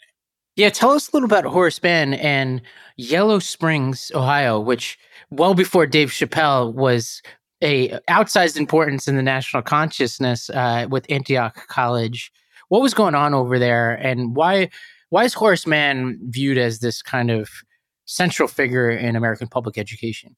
Yeah, 0.54 0.70
tell 0.70 0.90
us 0.90 1.08
a 1.08 1.16
little 1.16 1.26
about 1.26 1.44
Horace 1.44 1.82
Mann 1.82 2.14
and 2.14 2.62
Yellow 2.96 3.40
Springs, 3.40 4.12
Ohio, 4.14 4.60
which 4.60 4.98
well 5.30 5.54
before 5.54 5.86
Dave 5.86 6.10
Chappelle 6.10 6.72
was 6.72 7.22
a 7.62 7.88
outsized 8.08 8.56
importance 8.56 9.08
in 9.08 9.16
the 9.16 9.22
national 9.22 9.62
consciousness 9.62 10.50
uh, 10.50 10.86
with 10.90 11.06
Antioch 11.08 11.66
College. 11.68 12.30
What 12.68 12.82
was 12.82 12.94
going 12.94 13.14
on 13.14 13.34
over 13.34 13.58
there, 13.58 13.94
and 13.94 14.36
why 14.36 14.70
why 15.12 15.24
is 15.24 15.34
Horace 15.34 15.66
Mann 15.66 16.18
viewed 16.30 16.56
as 16.56 16.78
this 16.78 17.02
kind 17.02 17.30
of 17.30 17.50
central 18.06 18.48
figure 18.48 18.88
in 18.88 19.14
American 19.14 19.46
public 19.46 19.76
education? 19.76 20.34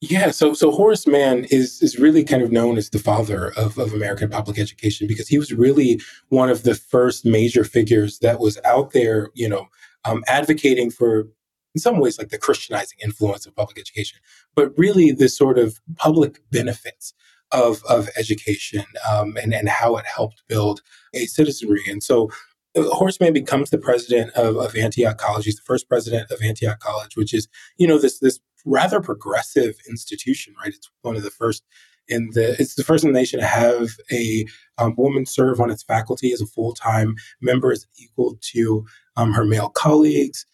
Yeah, 0.00 0.30
so 0.30 0.54
so 0.54 0.70
Horace 0.70 1.06
Mann 1.06 1.44
is 1.50 1.82
is 1.82 1.98
really 1.98 2.24
kind 2.24 2.42
of 2.42 2.50
known 2.50 2.78
as 2.78 2.88
the 2.88 2.98
father 2.98 3.52
of, 3.54 3.76
of 3.76 3.92
American 3.92 4.30
public 4.30 4.58
education 4.58 5.06
because 5.06 5.28
he 5.28 5.36
was 5.38 5.52
really 5.52 6.00
one 6.30 6.48
of 6.48 6.62
the 6.62 6.74
first 6.74 7.26
major 7.26 7.64
figures 7.64 8.20
that 8.20 8.40
was 8.40 8.58
out 8.64 8.92
there, 8.92 9.28
you 9.34 9.46
know, 9.46 9.68
um, 10.06 10.24
advocating 10.26 10.90
for, 10.90 11.28
in 11.74 11.80
some 11.82 11.98
ways, 11.98 12.18
like 12.18 12.30
the 12.30 12.38
Christianizing 12.38 12.98
influence 13.04 13.44
of 13.44 13.54
public 13.54 13.78
education, 13.78 14.18
but 14.54 14.72
really 14.78 15.12
the 15.12 15.28
sort 15.28 15.58
of 15.58 15.78
public 15.96 16.40
benefits 16.50 17.12
of 17.52 17.82
of 17.90 18.08
education 18.16 18.86
um, 19.10 19.36
and 19.36 19.52
and 19.52 19.68
how 19.68 19.96
it 19.96 20.06
helped 20.06 20.42
build 20.48 20.80
a 21.12 21.26
citizenry. 21.26 21.82
And 21.86 22.02
so 22.02 22.30
Horace 22.76 23.20
Mann 23.20 23.32
becomes 23.32 23.70
the 23.70 23.78
president 23.78 24.32
of, 24.32 24.56
of 24.56 24.74
Antioch 24.76 25.18
College. 25.18 25.44
He's 25.44 25.56
the 25.56 25.62
first 25.62 25.88
president 25.88 26.30
of 26.30 26.42
Antioch 26.42 26.80
College, 26.80 27.16
which 27.16 27.32
is, 27.32 27.48
you 27.78 27.86
know, 27.86 27.98
this 27.98 28.18
this 28.18 28.40
rather 28.64 29.00
progressive 29.00 29.76
institution, 29.88 30.54
right? 30.60 30.74
It's 30.74 30.90
one 31.02 31.16
of 31.16 31.22
the 31.22 31.30
first 31.30 31.62
in 32.08 32.30
the 32.32 32.56
it's 32.60 32.74
the 32.74 32.84
first 32.84 33.04
in 33.04 33.12
the 33.12 33.18
nation 33.18 33.40
to 33.40 33.46
have 33.46 33.90
a 34.10 34.46
um, 34.78 34.94
woman 34.96 35.26
serve 35.26 35.60
on 35.60 35.70
its 35.70 35.82
faculty 35.82 36.32
as 36.32 36.40
a 36.40 36.46
full 36.46 36.74
time 36.74 37.16
member, 37.40 37.72
as 37.72 37.86
equal 37.98 38.38
to 38.52 38.84
um, 39.16 39.32
her 39.32 39.44
male 39.44 39.70
colleagues, 39.70 40.44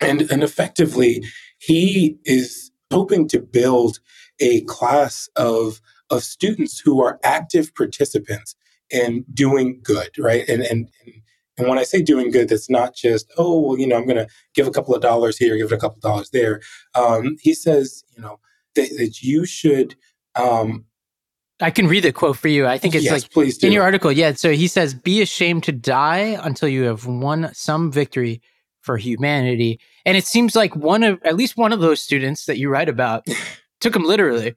and 0.00 0.22
and 0.30 0.42
effectively 0.42 1.24
he 1.58 2.18
is 2.24 2.70
hoping 2.90 3.28
to 3.28 3.40
build 3.40 4.00
a 4.40 4.62
class 4.62 5.28
of 5.36 5.80
of 6.10 6.22
students 6.22 6.80
who 6.80 7.02
are 7.02 7.18
active 7.22 7.74
participants 7.74 8.54
in 8.90 9.24
doing 9.32 9.80
good, 9.82 10.10
right? 10.18 10.46
And 10.48 10.62
and, 10.62 10.90
and 11.04 11.14
and 11.58 11.68
when 11.68 11.78
I 11.78 11.82
say 11.82 12.02
doing 12.02 12.30
good, 12.30 12.48
that's 12.48 12.70
not 12.70 12.94
just, 12.94 13.30
oh, 13.36 13.60
well, 13.60 13.78
you 13.78 13.86
know, 13.86 13.96
I'm 13.96 14.06
going 14.06 14.16
to 14.16 14.28
give 14.54 14.66
a 14.66 14.70
couple 14.70 14.94
of 14.94 15.02
dollars 15.02 15.36
here, 15.36 15.56
give 15.56 15.70
it 15.70 15.74
a 15.74 15.78
couple 15.78 15.96
of 15.96 16.02
dollars 16.02 16.30
there. 16.30 16.60
Um, 16.94 17.36
he 17.40 17.52
says, 17.54 18.04
you 18.16 18.22
know, 18.22 18.38
that, 18.74 18.88
that 18.96 19.22
you 19.22 19.44
should. 19.44 19.94
Um, 20.34 20.86
I 21.60 21.70
can 21.70 21.86
read 21.86 22.04
the 22.04 22.12
quote 22.12 22.38
for 22.38 22.48
you. 22.48 22.66
I 22.66 22.78
think 22.78 22.94
it's 22.94 23.04
yes, 23.04 23.28
like 23.36 23.62
in 23.62 23.72
your 23.72 23.82
article. 23.82 24.10
Yeah. 24.10 24.32
So 24.32 24.52
he 24.52 24.66
says, 24.66 24.94
be 24.94 25.20
ashamed 25.20 25.64
to 25.64 25.72
die 25.72 26.38
until 26.42 26.68
you 26.68 26.84
have 26.84 27.06
won 27.06 27.50
some 27.52 27.92
victory 27.92 28.40
for 28.80 28.96
humanity. 28.96 29.78
And 30.04 30.16
it 30.16 30.26
seems 30.26 30.56
like 30.56 30.74
one 30.74 31.04
of, 31.04 31.20
at 31.22 31.36
least 31.36 31.56
one 31.56 31.72
of 31.72 31.80
those 31.80 32.02
students 32.02 32.46
that 32.46 32.58
you 32.58 32.68
write 32.68 32.88
about 32.88 33.26
took 33.80 33.94
him 33.94 34.04
literally. 34.04 34.54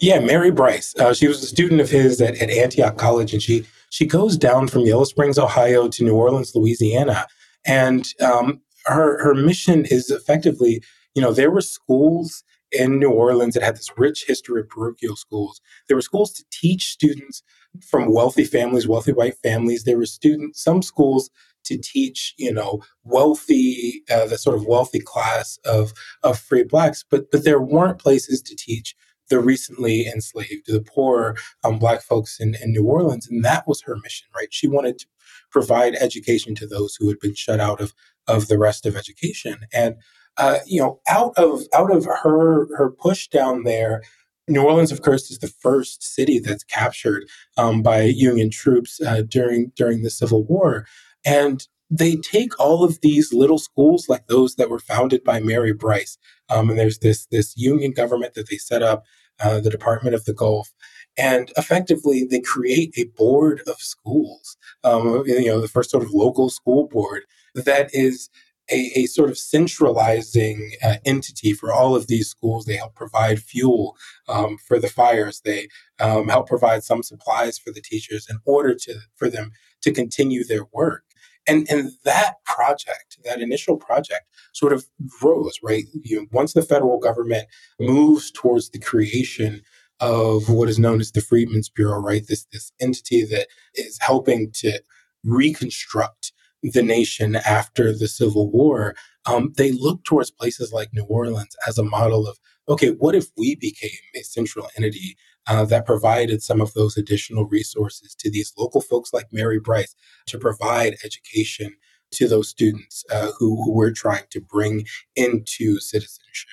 Yeah, 0.00 0.20
Mary 0.20 0.50
Bryce. 0.50 0.94
Uh, 0.96 1.12
she 1.14 1.28
was 1.28 1.42
a 1.42 1.46
student 1.46 1.80
of 1.80 1.90
his 1.90 2.20
at, 2.20 2.36
at 2.36 2.50
Antioch 2.50 2.96
College, 2.96 3.32
and 3.32 3.42
she 3.42 3.66
she 3.90 4.06
goes 4.06 4.36
down 4.36 4.68
from 4.68 4.82
Yellow 4.82 5.04
Springs, 5.04 5.38
Ohio, 5.38 5.88
to 5.88 6.04
New 6.04 6.14
Orleans, 6.14 6.54
Louisiana, 6.54 7.26
and 7.66 8.08
um, 8.20 8.60
her 8.86 9.22
her 9.22 9.34
mission 9.34 9.84
is 9.86 10.10
effectively, 10.10 10.82
you 11.14 11.22
know, 11.22 11.32
there 11.32 11.50
were 11.50 11.60
schools 11.60 12.42
in 12.70 12.98
New 12.98 13.10
Orleans 13.10 13.54
that 13.54 13.62
had 13.62 13.76
this 13.76 13.90
rich 13.96 14.24
history 14.26 14.60
of 14.60 14.68
parochial 14.68 15.16
schools. 15.16 15.60
There 15.86 15.96
were 15.96 16.02
schools 16.02 16.32
to 16.34 16.44
teach 16.50 16.90
students 16.90 17.42
from 17.82 18.12
wealthy 18.12 18.44
families, 18.44 18.88
wealthy 18.88 19.12
white 19.12 19.36
families. 19.42 19.84
There 19.84 19.96
were 19.96 20.06
students, 20.06 20.62
some 20.62 20.82
schools 20.82 21.30
to 21.68 21.78
teach, 21.78 22.34
you 22.38 22.52
know, 22.52 22.82
wealthy, 23.04 24.02
uh, 24.10 24.26
the 24.26 24.38
sort 24.38 24.56
of 24.56 24.66
wealthy 24.66 25.00
class 25.00 25.58
of 25.64 25.92
of 26.22 26.38
free 26.38 26.64
blacks, 26.64 27.04
but 27.08 27.30
but 27.30 27.44
there 27.44 27.60
weren't 27.60 27.98
places 27.98 28.42
to 28.42 28.56
teach 28.56 28.94
the 29.28 29.40
recently 29.40 30.06
enslaved, 30.06 30.66
the 30.66 30.80
poor 30.80 31.36
um, 31.64 31.78
black 31.78 32.02
folks 32.02 32.40
in, 32.40 32.56
in 32.62 32.72
New 32.72 32.84
Orleans, 32.84 33.28
and 33.28 33.44
that 33.44 33.66
was 33.66 33.82
her 33.82 33.96
mission, 34.02 34.26
right? 34.34 34.48
She 34.50 34.66
wanted 34.66 34.98
to 34.98 35.06
provide 35.50 35.94
education 35.94 36.54
to 36.56 36.66
those 36.66 36.96
who 36.96 37.08
had 37.08 37.18
been 37.20 37.34
shut 37.34 37.60
out 37.60 37.80
of 37.80 37.94
of 38.26 38.48
the 38.48 38.58
rest 38.58 38.86
of 38.86 38.96
education, 38.96 39.66
and 39.72 39.96
uh, 40.36 40.58
you 40.66 40.80
know, 40.80 41.00
out 41.08 41.34
of 41.36 41.62
out 41.74 41.94
of 41.94 42.04
her 42.06 42.74
her 42.76 42.90
push 42.90 43.28
down 43.28 43.64
there, 43.64 44.02
New 44.48 44.62
Orleans, 44.62 44.92
of 44.92 45.02
course, 45.02 45.30
is 45.30 45.38
the 45.38 45.48
first 45.48 46.02
city 46.02 46.38
that's 46.38 46.64
captured 46.64 47.24
um, 47.56 47.82
by 47.82 48.02
Union 48.02 48.50
troops 48.50 49.00
uh, 49.00 49.22
during 49.28 49.72
during 49.76 50.02
the 50.02 50.10
Civil 50.10 50.44
War. 50.44 50.86
And 51.24 51.66
they 51.90 52.16
take 52.16 52.58
all 52.60 52.84
of 52.84 53.00
these 53.00 53.32
little 53.32 53.58
schools 53.58 54.08
like 54.08 54.26
those 54.26 54.56
that 54.56 54.70
were 54.70 54.78
founded 54.78 55.24
by 55.24 55.40
Mary 55.40 55.72
Bryce. 55.72 56.18
Um, 56.50 56.70
and 56.70 56.78
there's 56.78 56.98
this, 56.98 57.26
this 57.26 57.56
union 57.56 57.92
government 57.92 58.34
that 58.34 58.50
they 58.50 58.58
set 58.58 58.82
up, 58.82 59.04
uh, 59.40 59.60
the 59.60 59.70
Department 59.70 60.14
of 60.14 60.26
the 60.26 60.34
Gulf. 60.34 60.70
And 61.16 61.50
effectively, 61.56 62.24
they 62.24 62.40
create 62.40 62.92
a 62.96 63.04
board 63.04 63.62
of 63.66 63.76
schools, 63.78 64.56
um, 64.84 65.24
you 65.26 65.46
know, 65.46 65.60
the 65.60 65.68
first 65.68 65.90
sort 65.90 66.04
of 66.04 66.10
local 66.10 66.50
school 66.50 66.86
board 66.86 67.22
that 67.54 67.90
is 67.92 68.28
a, 68.70 68.92
a 68.96 69.06
sort 69.06 69.30
of 69.30 69.38
centralizing 69.38 70.72
uh, 70.82 70.96
entity 71.04 71.52
for 71.52 71.72
all 71.72 71.94
of 71.96 72.06
these 72.06 72.28
schools. 72.28 72.64
They 72.64 72.76
help 72.76 72.94
provide 72.94 73.40
fuel 73.40 73.96
um, 74.28 74.58
for 74.58 74.78
the 74.78 74.88
fires. 74.88 75.40
They 75.44 75.68
um, 76.00 76.28
help 76.28 76.48
provide 76.48 76.84
some 76.84 77.02
supplies 77.02 77.58
for 77.58 77.72
the 77.72 77.80
teachers 77.80 78.26
in 78.28 78.38
order 78.44 78.74
to 78.74 79.00
for 79.16 79.28
them 79.28 79.52
to 79.82 79.92
continue 79.92 80.44
their 80.44 80.66
work. 80.72 81.04
And, 81.46 81.66
and 81.70 81.92
that 82.04 82.44
project, 82.44 83.18
that 83.24 83.40
initial 83.40 83.78
project, 83.78 84.26
sort 84.52 84.74
of 84.74 84.84
grows, 85.18 85.58
right? 85.62 85.84
You 86.02 86.16
know, 86.20 86.26
once 86.30 86.52
the 86.52 86.60
federal 86.60 86.98
government 86.98 87.48
moves 87.80 88.30
towards 88.30 88.68
the 88.68 88.78
creation 88.78 89.62
of 90.00 90.50
what 90.50 90.68
is 90.68 90.78
known 90.78 91.00
as 91.00 91.12
the 91.12 91.22
Freedmen's 91.22 91.70
Bureau, 91.70 91.98
right? 92.00 92.24
This 92.26 92.44
this 92.52 92.72
entity 92.80 93.24
that 93.24 93.48
is 93.74 93.98
helping 94.00 94.50
to 94.56 94.80
reconstruct 95.24 96.32
the 96.62 96.82
nation 96.82 97.36
after 97.36 97.96
the 97.96 98.08
Civil 98.08 98.50
War, 98.50 98.94
um, 99.26 99.52
they 99.56 99.72
looked 99.72 100.04
towards 100.04 100.30
places 100.30 100.72
like 100.72 100.92
New 100.92 101.04
Orleans 101.04 101.56
as 101.66 101.78
a 101.78 101.84
model 101.84 102.26
of 102.26 102.38
okay, 102.68 102.90
what 102.90 103.14
if 103.14 103.28
we 103.36 103.56
became 103.56 103.90
a 104.14 104.22
central 104.22 104.68
entity 104.76 105.16
uh, 105.46 105.64
that 105.64 105.86
provided 105.86 106.42
some 106.42 106.60
of 106.60 106.74
those 106.74 106.96
additional 106.96 107.46
resources 107.46 108.14
to 108.14 108.30
these 108.30 108.52
local 108.58 108.82
folks 108.82 109.12
like 109.12 109.32
Mary 109.32 109.58
Bryce 109.58 109.94
to 110.26 110.38
provide 110.38 110.96
education 111.04 111.74
to 112.10 112.28
those 112.28 112.48
students 112.48 113.04
uh, 113.10 113.30
who, 113.38 113.56
who 113.62 113.72
we're 113.72 113.92
trying 113.92 114.24
to 114.30 114.40
bring 114.40 114.86
into 115.16 115.80
citizenship. 115.80 116.50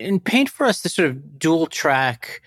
And 0.00 0.22
paint 0.22 0.48
for 0.48 0.66
us 0.66 0.82
the 0.82 0.88
sort 0.88 1.08
of 1.08 1.38
dual 1.38 1.66
track 1.66 2.42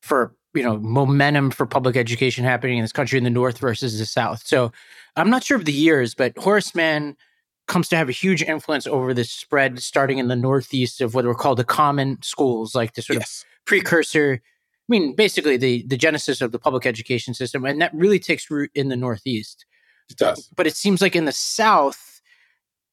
for 0.00 0.34
you 0.56 0.62
know 0.62 0.78
momentum 0.78 1.50
for 1.50 1.66
public 1.66 1.96
education 1.96 2.44
happening 2.44 2.78
in 2.78 2.84
this 2.84 2.92
country 2.92 3.18
in 3.18 3.24
the 3.24 3.30
north 3.30 3.58
versus 3.58 3.98
the 3.98 4.06
south. 4.06 4.42
So 4.46 4.72
I'm 5.16 5.30
not 5.30 5.44
sure 5.44 5.56
of 5.56 5.64
the 5.64 5.72
years, 5.72 6.14
but 6.14 6.36
Horace 6.38 6.74
Mann 6.74 7.16
comes 7.66 7.88
to 7.88 7.96
have 7.96 8.08
a 8.08 8.12
huge 8.12 8.42
influence 8.42 8.86
over 8.86 9.12
the 9.12 9.24
spread 9.24 9.80
starting 9.80 10.18
in 10.18 10.28
the 10.28 10.36
northeast 10.36 11.00
of 11.00 11.14
what 11.14 11.24
were 11.24 11.34
called 11.34 11.58
the 11.58 11.64
common 11.64 12.18
schools, 12.22 12.74
like 12.74 12.94
the 12.94 13.02
sort 13.02 13.18
yes. 13.18 13.42
of 13.42 13.66
precursor. 13.66 14.40
I 14.42 14.88
mean, 14.88 15.14
basically 15.14 15.56
the 15.56 15.84
the 15.86 15.96
genesis 15.96 16.40
of 16.40 16.52
the 16.52 16.58
public 16.58 16.86
education 16.86 17.34
system, 17.34 17.64
and 17.64 17.80
that 17.80 17.94
really 17.94 18.18
takes 18.18 18.50
root 18.50 18.70
in 18.74 18.88
the 18.88 18.96
northeast. 18.96 19.66
It 20.08 20.16
does, 20.16 20.48
but 20.54 20.66
it 20.66 20.76
seems 20.76 21.02
like 21.02 21.16
in 21.16 21.24
the 21.24 21.32
south, 21.32 22.20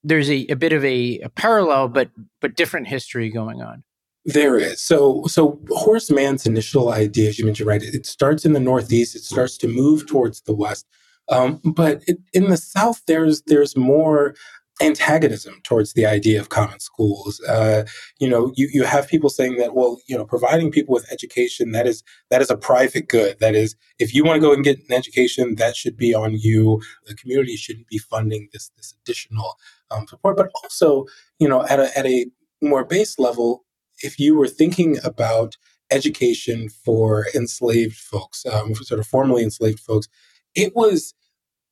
there's 0.04 0.30
a, 0.30 0.48
a 0.48 0.56
bit 0.56 0.74
of 0.74 0.84
a, 0.84 1.20
a 1.20 1.30
parallel, 1.30 1.88
but 1.88 2.10
but 2.42 2.56
different 2.56 2.88
history 2.88 3.30
going 3.30 3.62
on. 3.62 3.84
There 4.26 4.58
is. 4.58 4.80
So 4.82 5.24
so 5.28 5.60
Horace 5.70 6.10
Mann's 6.10 6.46
initial 6.46 6.92
idea, 6.92 7.30
as 7.30 7.38
you 7.38 7.46
mentioned, 7.46 7.68
right? 7.68 7.84
It 7.84 8.06
starts 8.06 8.46
in 8.46 8.54
the 8.54 8.60
Northeast. 8.60 9.16
It 9.16 9.24
starts 9.24 9.58
to 9.58 9.68
move 9.68 10.08
towards 10.08 10.42
the 10.42 10.56
West. 10.56 10.88
Um, 11.30 11.60
but 11.64 12.04
it, 12.08 12.20
in 12.34 12.50
the 12.50 12.58
South, 12.58 13.02
there's 13.06 13.42
there's 13.44 13.76
more 13.76 14.36
antagonism 14.82 15.62
towards 15.64 15.94
the 15.94 16.06
idea 16.06 16.40
of 16.40 16.50
common 16.50 16.80
schools. 16.80 17.40
Uh, 17.42 17.86
you 18.20 18.28
know, 18.28 18.52
you, 18.56 18.70
you 18.74 18.84
have 18.84 19.08
people 19.08 19.30
saying 19.30 19.58
that, 19.58 19.76
well, 19.76 20.00
you 20.08 20.18
know, 20.18 20.26
providing 20.26 20.72
people 20.72 20.94
with 20.94 21.12
education 21.12 21.72
that 21.72 21.86
is 21.86 22.04
that 22.30 22.42
is 22.42 22.50
a 22.50 22.58
private 22.58 23.08
good. 23.08 23.40
That 23.40 23.56
is, 23.56 23.76
if 24.00 24.14
you 24.14 24.24
want 24.24 24.38
to 24.38 24.42
go 24.42 24.54
and 24.54 24.64
get 24.64 24.80
an 24.80 24.94
education, 24.94 25.56
that 25.56 25.76
should 25.76 25.98
be 25.98 26.14
on 26.14 26.34
you. 26.38 26.82
The 27.06 27.16
community 27.16 27.56
shouldn't 27.56 27.88
be 27.88 27.98
funding 27.98 28.50
this 28.54 28.72
this 28.78 28.94
additional 29.04 29.58
um, 29.92 30.08
support. 30.08 30.38
But 30.38 30.50
also, 30.64 31.06
you 31.40 31.48
know, 31.48 31.66
at 31.68 31.80
a 31.80 31.98
at 31.98 32.06
a 32.06 32.28
more 32.62 32.84
base 32.84 33.20
level, 33.20 33.66
if 34.02 34.20
you 34.20 34.36
were 34.36 34.48
thinking 34.48 34.98
about 35.04 35.58
education 35.92 36.70
for 36.70 37.28
enslaved 37.36 37.98
folks, 37.98 38.46
um, 38.46 38.74
sort 38.76 39.00
of 39.00 39.08
formerly 39.08 39.44
enslaved 39.44 39.80
folks, 39.80 40.08
it 40.56 40.76
was, 40.76 41.14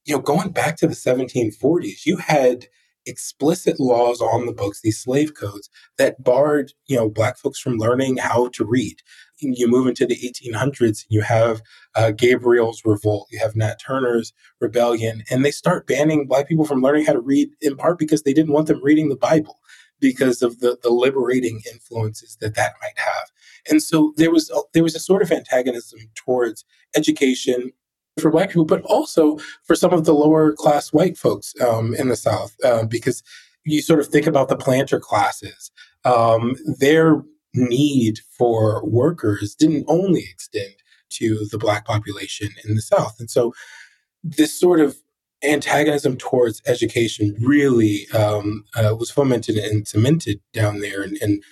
you 0.06 0.16
know, 0.16 0.22
going 0.22 0.52
back 0.52 0.78
to 0.78 0.88
the 0.88 0.94
1740s, 0.94 2.06
you 2.06 2.18
had 2.18 2.68
explicit 3.06 3.80
laws 3.80 4.22
on 4.22 4.46
the 4.46 4.54
books, 4.54 4.82
these 4.82 5.00
slave 5.00 5.34
codes 5.34 5.70
that 5.98 6.24
barred, 6.24 6.72
you 6.88 6.96
know, 6.96 7.10
black 7.10 7.38
folks 7.38 7.60
from 7.60 7.78
learning 7.78 8.18
how 8.18 8.48
to 8.50 8.64
read. 8.64 8.98
you 9.40 9.68
move 9.68 9.88
into 9.88 10.06
the 10.06 10.16
1800s, 10.16 11.06
you 11.10 11.22
have 11.22 11.62
uh, 11.96 12.12
Gabriel's 12.12 12.84
revolt, 12.86 13.28
you 13.32 13.40
have 13.40 13.56
Nat 13.56 13.80
Turner's 13.84 14.34
rebellion, 14.60 15.24
and 15.32 15.44
they 15.44 15.50
start 15.50 15.88
banning 15.88 16.28
black 16.28 16.48
people 16.48 16.66
from 16.66 16.82
learning 16.82 17.06
how 17.06 17.14
to 17.14 17.20
read 17.20 17.50
in 17.60 17.76
part 17.76 17.98
because 17.98 18.22
they 18.22 18.34
didn't 18.34 18.54
want 18.54 18.68
them 18.68 18.84
reading 18.84 19.10
the 19.10 19.16
Bible 19.16 19.60
because 20.02 20.42
of 20.42 20.60
the, 20.60 20.78
the 20.84 20.90
liberating 20.90 21.62
influences 21.72 22.38
that 22.42 22.56
that 22.56 22.74
might 22.82 22.98
have. 22.98 23.32
And 23.70 23.82
so 23.82 24.14
there 24.18 24.32
was 24.32 24.50
a, 24.50 24.60
there 24.74 24.84
was 24.84 24.96
a 24.96 25.00
sort 25.00 25.22
of 25.22 25.32
antagonism 25.32 26.00
towards 26.16 26.66
education 26.96 27.72
for 28.20 28.32
black 28.32 28.50
people, 28.50 28.66
but 28.66 28.82
also 28.82 29.38
for 29.64 29.76
some 29.76 29.94
of 29.94 30.06
the 30.06 30.14
lower 30.14 30.52
class 30.54 30.92
white 30.92 31.18
folks 31.18 31.54
um, 31.62 31.94
in 31.96 32.10
the 32.10 32.16
South, 32.16 32.56
uh, 32.64 32.84
because 32.86 33.24
you 33.64 33.82
sort 33.82 34.00
of 34.00 34.08
think 34.08 34.28
about 34.28 34.50
the 34.50 34.58
planter 34.58 35.00
classes. 35.00 35.72
Um, 36.04 36.56
their 36.80 37.24
need 37.54 38.20
for 38.38 38.84
workers 38.86 39.56
didn't 39.56 39.86
only 39.88 40.26
extend 40.32 40.74
to 41.12 41.46
the 41.52 41.58
black 41.58 41.86
population 41.86 42.50
in 42.66 42.76
the 42.76 42.82
South. 42.82 43.16
And 43.20 43.30
so 43.30 43.54
this 44.24 44.58
sort 44.58 44.80
of 44.80 44.98
antagonism 45.44 46.18
towards 46.18 46.62
education 46.66 47.36
really 47.40 48.08
um, 48.12 48.64
uh, 48.76 48.96
was 48.96 49.12
fomented 49.12 49.58
and 49.58 49.88
cemented 49.88 50.40
down 50.54 50.80
there. 50.80 51.02
And, 51.02 51.18
and, 51.22 51.44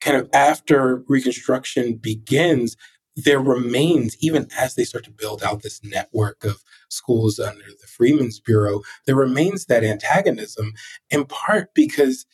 kind 0.00 0.16
of 0.16 0.28
after 0.32 1.02
Reconstruction 1.08 1.96
begins, 1.96 2.76
there 3.16 3.40
remains, 3.40 4.16
even 4.20 4.46
as 4.56 4.74
they 4.74 4.84
start 4.84 5.04
to 5.04 5.10
build 5.10 5.42
out 5.42 5.62
this 5.62 5.82
network 5.82 6.44
of 6.44 6.62
schools 6.88 7.40
under 7.40 7.64
the 7.80 7.86
Freedmen's 7.86 8.38
Bureau, 8.38 8.82
there 9.06 9.16
remains 9.16 9.64
that 9.66 9.82
antagonism 9.82 10.72
in 11.10 11.24
part 11.24 11.74
because 11.74 12.26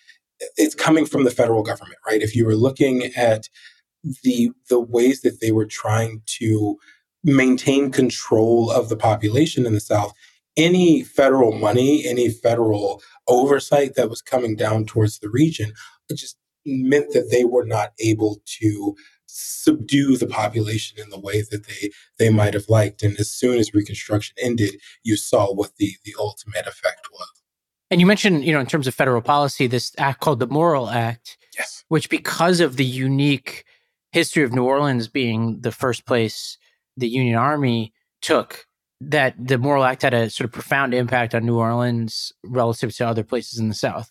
it's 0.56 0.74
coming 0.74 1.06
from 1.06 1.24
the 1.24 1.30
federal 1.30 1.62
government, 1.62 1.98
right? 2.06 2.20
If 2.20 2.36
you 2.36 2.44
were 2.44 2.56
looking 2.56 3.04
at 3.16 3.48
the 4.22 4.50
the 4.68 4.80
ways 4.80 5.22
that 5.22 5.40
they 5.40 5.52
were 5.52 5.64
trying 5.64 6.20
to 6.26 6.76
maintain 7.22 7.90
control 7.90 8.70
of 8.70 8.90
the 8.90 8.96
population 8.96 9.64
in 9.64 9.72
the 9.72 9.80
South, 9.80 10.12
any 10.56 11.02
federal 11.02 11.52
money, 11.52 12.04
any 12.06 12.28
federal 12.28 13.02
oversight 13.26 13.94
that 13.94 14.10
was 14.10 14.22
coming 14.22 14.56
down 14.56 14.84
towards 14.84 15.18
the 15.18 15.30
region, 15.30 15.72
it 16.08 16.16
just 16.16 16.36
meant 16.66 17.12
that 17.12 17.30
they 17.30 17.44
were 17.44 17.64
not 17.64 17.92
able 17.98 18.40
to 18.46 18.94
subdue 19.26 20.16
the 20.16 20.26
population 20.26 20.98
in 21.00 21.10
the 21.10 21.18
way 21.18 21.42
that 21.42 21.66
they 21.66 21.90
they 22.18 22.30
might 22.30 22.54
have 22.54 22.68
liked. 22.68 23.02
And 23.02 23.18
as 23.18 23.30
soon 23.30 23.58
as 23.58 23.74
Reconstruction 23.74 24.36
ended, 24.40 24.76
you 25.02 25.16
saw 25.16 25.52
what 25.52 25.76
the 25.76 25.92
the 26.04 26.14
ultimate 26.18 26.66
effect 26.66 27.08
was. 27.12 27.28
And 27.90 28.00
you 28.00 28.06
mentioned, 28.06 28.44
you 28.44 28.52
know, 28.52 28.60
in 28.60 28.66
terms 28.66 28.86
of 28.86 28.94
federal 28.94 29.22
policy, 29.22 29.66
this 29.66 29.92
act 29.98 30.20
called 30.20 30.40
the 30.40 30.46
Morrill 30.46 30.88
Act, 30.88 31.36
yes, 31.56 31.84
which 31.88 32.08
because 32.08 32.60
of 32.60 32.76
the 32.76 32.84
unique 32.84 33.64
history 34.12 34.44
of 34.44 34.52
New 34.52 34.64
Orleans 34.64 35.08
being 35.08 35.60
the 35.60 35.72
first 35.72 36.06
place 36.06 36.56
the 36.96 37.08
Union 37.08 37.36
Army 37.36 37.92
took 38.22 38.66
that 39.00 39.34
the 39.38 39.58
Morrill 39.58 39.84
Act 39.84 40.02
had 40.02 40.14
a 40.14 40.30
sort 40.30 40.46
of 40.46 40.52
profound 40.52 40.94
impact 40.94 41.34
on 41.34 41.44
New 41.44 41.58
Orleans 41.58 42.32
relative 42.44 42.94
to 42.96 43.06
other 43.06 43.24
places 43.24 43.58
in 43.58 43.68
the 43.68 43.74
South. 43.74 44.10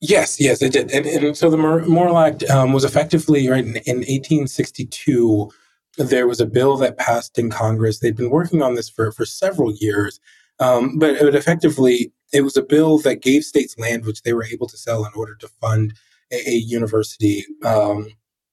Yes, 0.00 0.40
yes, 0.40 0.60
it 0.62 0.72
did. 0.72 0.90
And, 0.90 1.06
and 1.06 1.36
so 1.36 1.48
the 1.48 1.56
Morrill 1.56 2.18
Act 2.18 2.42
um, 2.50 2.72
was 2.72 2.84
effectively, 2.84 3.48
right, 3.48 3.64
in, 3.64 3.76
in 3.86 3.98
1862, 3.98 5.50
there 5.96 6.26
was 6.26 6.40
a 6.40 6.46
bill 6.46 6.76
that 6.78 6.98
passed 6.98 7.38
in 7.38 7.50
Congress. 7.50 8.00
They'd 8.00 8.16
been 8.16 8.30
working 8.30 8.62
on 8.62 8.74
this 8.74 8.88
for, 8.88 9.12
for 9.12 9.24
several 9.24 9.72
years. 9.72 10.18
Um, 10.58 10.98
but 10.98 11.10
it 11.10 11.34
effectively, 11.34 12.12
it 12.32 12.42
was 12.42 12.56
a 12.56 12.62
bill 12.62 12.98
that 12.98 13.22
gave 13.22 13.44
states 13.44 13.78
land 13.78 14.04
which 14.04 14.22
they 14.22 14.32
were 14.32 14.44
able 14.44 14.66
to 14.68 14.76
sell 14.76 15.04
in 15.04 15.12
order 15.14 15.34
to 15.36 15.48
fund 15.48 15.94
a, 16.32 16.50
a 16.50 16.54
university. 16.54 17.44
Um, 17.64 18.08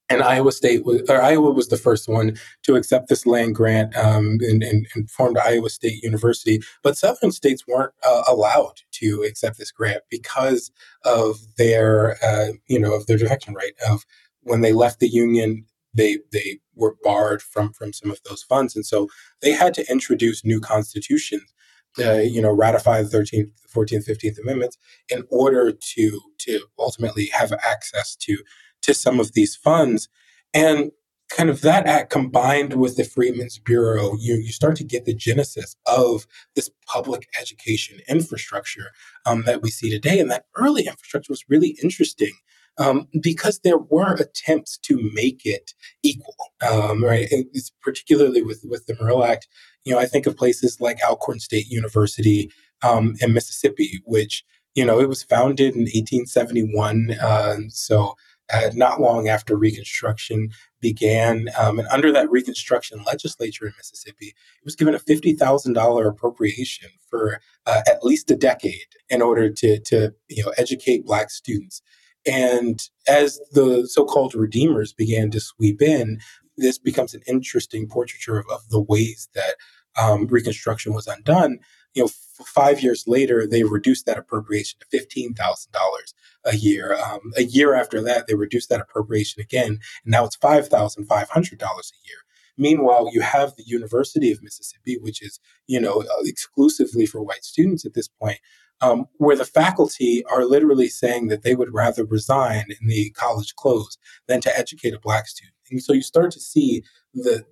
and 0.10 0.24
Iowa 0.24 0.51
State 0.51 0.86
was, 0.86 1.01
or 1.08 1.22
Iowa 1.22 1.51
was 1.51 1.68
the 1.68 1.78
first 1.78 2.10
one 2.10 2.36
to 2.63 2.75
accept 2.75 3.10
this 3.10 3.25
land 3.25 3.56
grant 3.56 3.96
um, 3.96 4.39
and, 4.42 4.63
and, 4.63 4.88
and, 4.96 5.10
formed 5.10 5.38
Iowa 5.38 5.70
State 5.70 6.04
University. 6.04 6.62
But 6.84 6.98
southern 6.98 7.32
states 7.32 7.68
weren't 7.68 7.94
uh, 8.04 8.24
allowed 8.28 8.82
to 8.94 9.24
accept 9.28 9.60
this 9.60 9.72
grant 9.72 10.04
because 10.10 10.72
of 11.06 11.38
their, 11.58 12.18
uh, 12.24 12.54
you 12.68 12.80
know, 12.80 12.94
of 12.94 13.06
their 13.06 13.18
defection 13.18 13.54
rate. 13.54 13.75
Of 13.88 14.06
when 14.42 14.62
they 14.62 14.74
left 14.74 15.00
the 15.00 15.10
union, 15.10 15.66
they 15.93 16.17
they 16.32 16.60
were 16.76 16.95
barred 17.04 17.41
from 17.41 17.74
from 17.74 17.93
some 17.93 18.10
of 18.10 18.19
those 18.28 18.43
funds, 18.43 18.76
and 18.76 18.86
so 18.86 19.08
they 19.41 19.52
had 19.52 19.74
to 19.76 19.91
introduce 19.91 20.43
new 20.43 20.60
constitutions. 20.60 21.54
Uh, 21.98 22.17
you 22.17 22.39
know, 22.39 22.52
ratify 22.52 23.02
the 23.02 23.10
13th, 23.10 23.50
14th, 23.76 24.08
15th 24.08 24.39
amendments 24.39 24.78
in 25.10 25.24
order 25.32 25.72
to 25.72 26.22
to 26.38 26.62
ultimately 26.78 27.26
have 27.34 27.52
access 27.65 28.15
to 28.15 28.38
to 28.84 28.94
some 28.94 29.20
of 29.20 29.34
these 29.34 29.56
funds. 29.56 30.10
And 30.54 30.92
kind 31.30 31.50
of 31.50 31.62
that 31.62 31.86
act 31.86 32.10
combined 32.10 32.74
with 32.74 32.98
the 32.98 33.04
Freedmen's 33.04 33.60
Bureau, 33.60 34.15
you, 34.20 34.36
you 34.36 34.52
start 34.52 34.76
to 34.78 34.84
get 34.84 35.06
the 35.06 35.13
genesis 35.13 35.76
of 35.86 36.26
this 36.56 36.72
public 36.88 37.28
education 37.39 38.00
infrastructure 38.08 38.92
um, 39.26 39.44
that 39.44 39.62
we 39.62 39.70
see 39.70 39.92
today. 39.92 40.20
And 40.20 40.32
that 40.32 40.46
early 40.56 40.88
infrastructure 40.88 41.32
was 41.32 41.46
really 41.48 41.78
interesting 41.84 42.34
um, 42.80 43.08
because 43.22 43.60
there 43.60 43.78
were 43.78 44.13
attempts 44.13 44.78
to 44.80 45.12
make 45.13 45.46
it 45.46 45.74
equal, 46.02 46.36
um, 46.68 47.04
right? 47.04 47.28
It's 47.30 47.72
particularly 47.82 48.42
with, 48.42 48.63
with 48.68 48.86
the 48.88 48.96
Morrill 49.00 49.26
Act. 49.26 49.48
You 49.84 49.94
know, 49.94 50.00
I 50.00 50.06
think 50.06 50.26
of 50.26 50.38
places 50.38 50.80
like 50.80 50.98
Alcorn 51.04 51.39
State 51.39 51.68
University 51.68 52.52
um, 52.82 53.15
in 53.20 53.34
Mississippi, 53.34 54.02
which, 54.06 54.44
you 54.76 54.86
know, 54.86 55.00
it 55.00 55.10
was 55.10 55.24
founded 55.24 55.76
in 55.76 55.82
1871. 55.82 57.12
Uh, 57.22 57.58
so 57.68 58.15
uh, 58.51 58.69
not 58.73 59.01
long 59.01 59.27
after 59.27 59.55
Reconstruction 59.55 60.49
began. 60.81 61.49
Um, 61.57 61.79
and 61.79 61.88
under 61.89 62.12
that 62.12 62.29
Reconstruction 62.29 63.03
legislature 63.05 63.67
in 63.67 63.73
Mississippi, 63.77 64.27
it 64.27 64.65
was 64.65 64.75
given 64.75 64.95
a 64.95 64.99
$50,000 64.99 66.07
appropriation 66.07 66.89
for 67.09 67.41
uh, 67.65 67.81
at 67.88 68.03
least 68.03 68.31
a 68.31 68.35
decade 68.35 68.95
in 69.09 69.21
order 69.21 69.49
to, 69.51 69.79
to 69.79 70.13
you 70.27 70.43
know, 70.43 70.53
educate 70.57 71.05
Black 71.05 71.29
students. 71.29 71.81
And 72.25 72.81
as 73.07 73.39
the 73.51 73.88
so 73.88 74.05
called 74.05 74.35
Redeemers 74.35 74.93
began 74.93 75.31
to 75.31 75.39
sweep 75.39 75.81
in, 75.81 76.19
this 76.57 76.77
becomes 76.77 77.13
an 77.13 77.21
interesting 77.27 77.88
portraiture 77.88 78.38
of, 78.38 78.45
of 78.51 78.67
the 78.69 78.81
ways 78.81 79.29
that 79.33 79.55
um, 79.99 80.27
Reconstruction 80.27 80.93
was 80.93 81.07
undone. 81.07 81.59
You 81.93 82.03
know, 82.03 82.07
f- 82.07 82.47
five 82.47 82.81
years 82.81 83.05
later, 83.07 83.47
they 83.47 83.63
reduced 83.63 84.05
that 84.05 84.17
appropriation 84.17 84.79
to 84.79 84.85
fifteen 84.88 85.33
thousand 85.33 85.71
dollars 85.71 86.13
a 86.45 86.56
year. 86.56 86.93
Um, 86.93 87.19
a 87.38 87.43
year 87.43 87.73
after 87.73 88.02
that, 88.04 88.28
they 88.28 88.36
reduced 88.36 88.69
that 88.69 88.82
appropriation 88.82 89.41
again, 89.41 89.80
and 90.04 90.12
now 90.12 90.25
it's 90.25 90.36
five 90.36 90.67
thousand 90.67 91.06
five 91.06 91.30
hundred 91.30 91.60
dollars 91.60 91.91
a 91.93 91.99
year. 92.08 92.17
Meanwhile, 92.58 93.10
you 93.13 93.21
have 93.21 93.56
the 93.56 93.63
University 93.65 94.32
of 94.32 94.43
Mississippi, 94.43 94.97
which 94.99 95.21
is 95.21 95.39
you 95.67 95.80
know 95.80 96.02
uh, 96.02 96.23
exclusively 96.23 97.06
for 97.06 97.21
white 97.21 97.43
students 97.43 97.86
at 97.86 97.93
this 97.93 98.08
point, 98.08 98.39
um, 98.82 99.06
where 99.17 99.36
the 99.36 99.45
faculty 99.45 100.23
are 100.25 100.45
literally 100.45 100.89
saying 100.89 101.28
that 101.28 101.43
they 101.43 101.56
would 101.56 101.73
rather 101.73 102.06
resign 102.06 102.65
in 102.82 102.88
the 102.88 103.12
college 103.12 103.56
close 103.56 103.97
than 104.28 104.41
to 104.41 104.58
educate 104.58 104.93
a 104.93 104.99
black 104.99 105.28
student. 105.28 105.54
And 105.71 105.84
so 105.84 105.93
you 105.93 106.01
start 106.01 106.32
to 106.32 106.39
see 106.39 106.84
the 107.13 107.45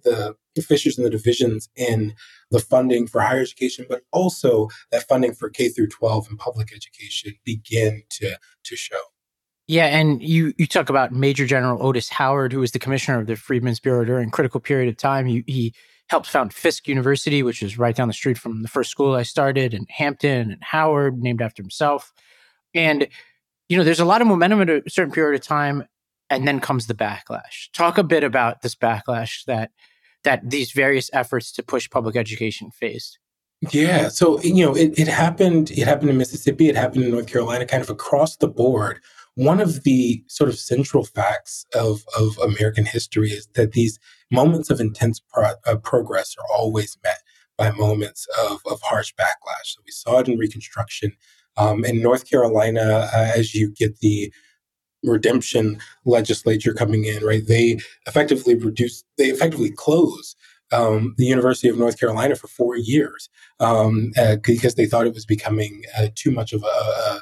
the 0.56 0.62
fissures 0.62 0.98
and 0.98 1.06
the 1.06 1.12
divisions 1.12 1.70
in 1.76 2.14
the 2.52 2.60
funding 2.60 3.08
for 3.08 3.22
higher 3.22 3.42
education, 3.42 3.86
but 3.88 4.02
also 4.12 4.70
that 4.92 5.08
funding 5.08 5.34
for 5.34 5.50
K 5.50 5.70
through 5.70 5.88
12 5.88 6.28
and 6.30 6.40
public 6.40 6.74
education 6.74 7.34
begin 7.46 8.04
to 8.12 8.38
to 8.64 8.76
show. 8.76 9.00
Yeah, 9.68 9.88
and 9.88 10.24
you 10.24 10.54
you 10.58 10.66
talk 10.66 10.90
about 10.90 11.12
Major 11.12 11.46
General 11.46 11.86
Otis 11.86 12.10
Howard, 12.10 12.54
who 12.54 12.60
was 12.60 12.72
the 12.72 12.80
commissioner 12.80 13.20
of 13.20 13.28
the 13.28 13.36
Freedmen's 13.36 13.80
Bureau 13.80 14.06
during 14.06 14.30
a 14.30 14.32
critical 14.32 14.62
period 14.62 14.88
of 14.90 14.98
time. 14.98 15.26
He, 15.26 15.44
he 15.46 15.74
helped 16.10 16.28
found 16.28 16.54
Fisk 16.54 16.88
University, 16.88 17.44
which 17.44 17.62
is 17.62 17.78
right 17.78 17.96
down 17.96 18.08
the 18.08 18.14
street 18.14 18.38
from 18.38 18.62
the 18.62 18.70
first 18.70 18.90
school 18.90 19.14
I 19.14 19.24
started, 19.24 19.74
and 19.74 19.86
Hampton 19.90 20.52
and 20.52 20.64
Howard, 20.64 21.20
named 21.20 21.42
after 21.42 21.62
himself. 21.62 22.14
And 22.74 23.10
you 23.68 23.78
know, 23.78 23.84
there's 23.84 24.00
a 24.00 24.06
lot 24.06 24.22
of 24.22 24.28
momentum 24.28 24.62
at 24.62 24.70
a 24.70 24.90
certain 24.90 25.12
period 25.12 25.40
of 25.40 25.46
time, 25.46 25.84
and 26.30 26.48
then 26.48 26.60
comes 26.60 26.88
the 26.88 26.94
backlash. 26.94 27.72
Talk 27.74 27.98
a 27.98 28.04
bit 28.04 28.24
about 28.24 28.62
this 28.62 28.76
backlash 28.76 29.46
that 29.46 29.72
that 30.24 30.50
these 30.50 30.72
various 30.72 31.10
efforts 31.14 31.52
to 31.54 31.64
push 31.64 31.90
public 31.90 32.16
education 32.16 32.72
faced. 32.72 33.20
Yeah, 33.72 34.10
so 34.10 34.40
you 34.42 34.66
know, 34.66 34.76
it, 34.76 34.98
it 35.00 35.08
happened. 35.08 35.72
It 35.72 35.88
happened 35.88 36.10
in 36.10 36.18
Mississippi. 36.18 36.70
It 36.70 36.76
happened 36.76 37.06
in 37.06 37.12
North 37.12 37.28
Carolina, 37.28 37.66
kind 37.66 37.82
of 37.82 37.90
across 37.90 38.36
the 38.38 38.48
board. 38.48 39.00
One 39.36 39.60
of 39.60 39.84
the 39.84 40.24
sort 40.28 40.50
of 40.50 40.60
central 40.60 41.04
facts 41.04 41.66
of 41.74 42.04
of 42.18 42.38
American 42.38 42.86
history 42.86 43.30
is 43.30 43.48
that 43.56 43.72
these 43.72 44.00
moments 44.32 44.70
of 44.70 44.80
intense 44.80 45.20
pro- 45.20 45.54
uh, 45.66 45.78
progress 45.78 46.36
are 46.38 46.56
always 46.56 46.98
met 47.04 47.20
by 47.58 47.72
moments 47.72 48.28
of, 48.48 48.62
of 48.70 48.80
harsh 48.82 49.14
backlash. 49.20 49.66
So 49.66 49.82
we 49.86 49.92
saw 49.92 50.20
it 50.20 50.28
in 50.28 50.38
Reconstruction. 50.38 51.14
Um, 51.56 51.84
in 51.84 52.04
North 52.04 52.30
Carolina, 52.30 53.10
uh, 53.12 53.32
as 53.36 53.56
you 53.56 53.74
get 53.74 54.00
the 54.00 54.32
redemption 55.10 55.80
legislature 56.06 56.74
coming 56.74 57.06
in, 57.06 57.24
right? 57.24 57.46
They 57.46 57.80
effectively 58.06 58.56
reduce, 58.56 59.04
they 59.18 59.26
effectively 59.26 59.72
close 59.72 60.36
um, 60.72 61.16
the 61.18 61.26
University 61.26 61.70
of 61.70 61.78
North 61.78 62.00
Carolina 62.00 62.36
for 62.36 62.48
four 62.48 62.76
years 62.76 63.30
um, 63.60 64.12
uh, 64.18 64.38
because 64.44 64.76
they 64.76 64.86
thought 64.86 65.08
it 65.08 65.14
was 65.14 65.26
becoming 65.26 65.84
uh, 65.98 66.08
too 66.16 66.32
much 66.32 66.54
of 66.54 66.64
a, 66.64 66.68
a, 66.68 67.22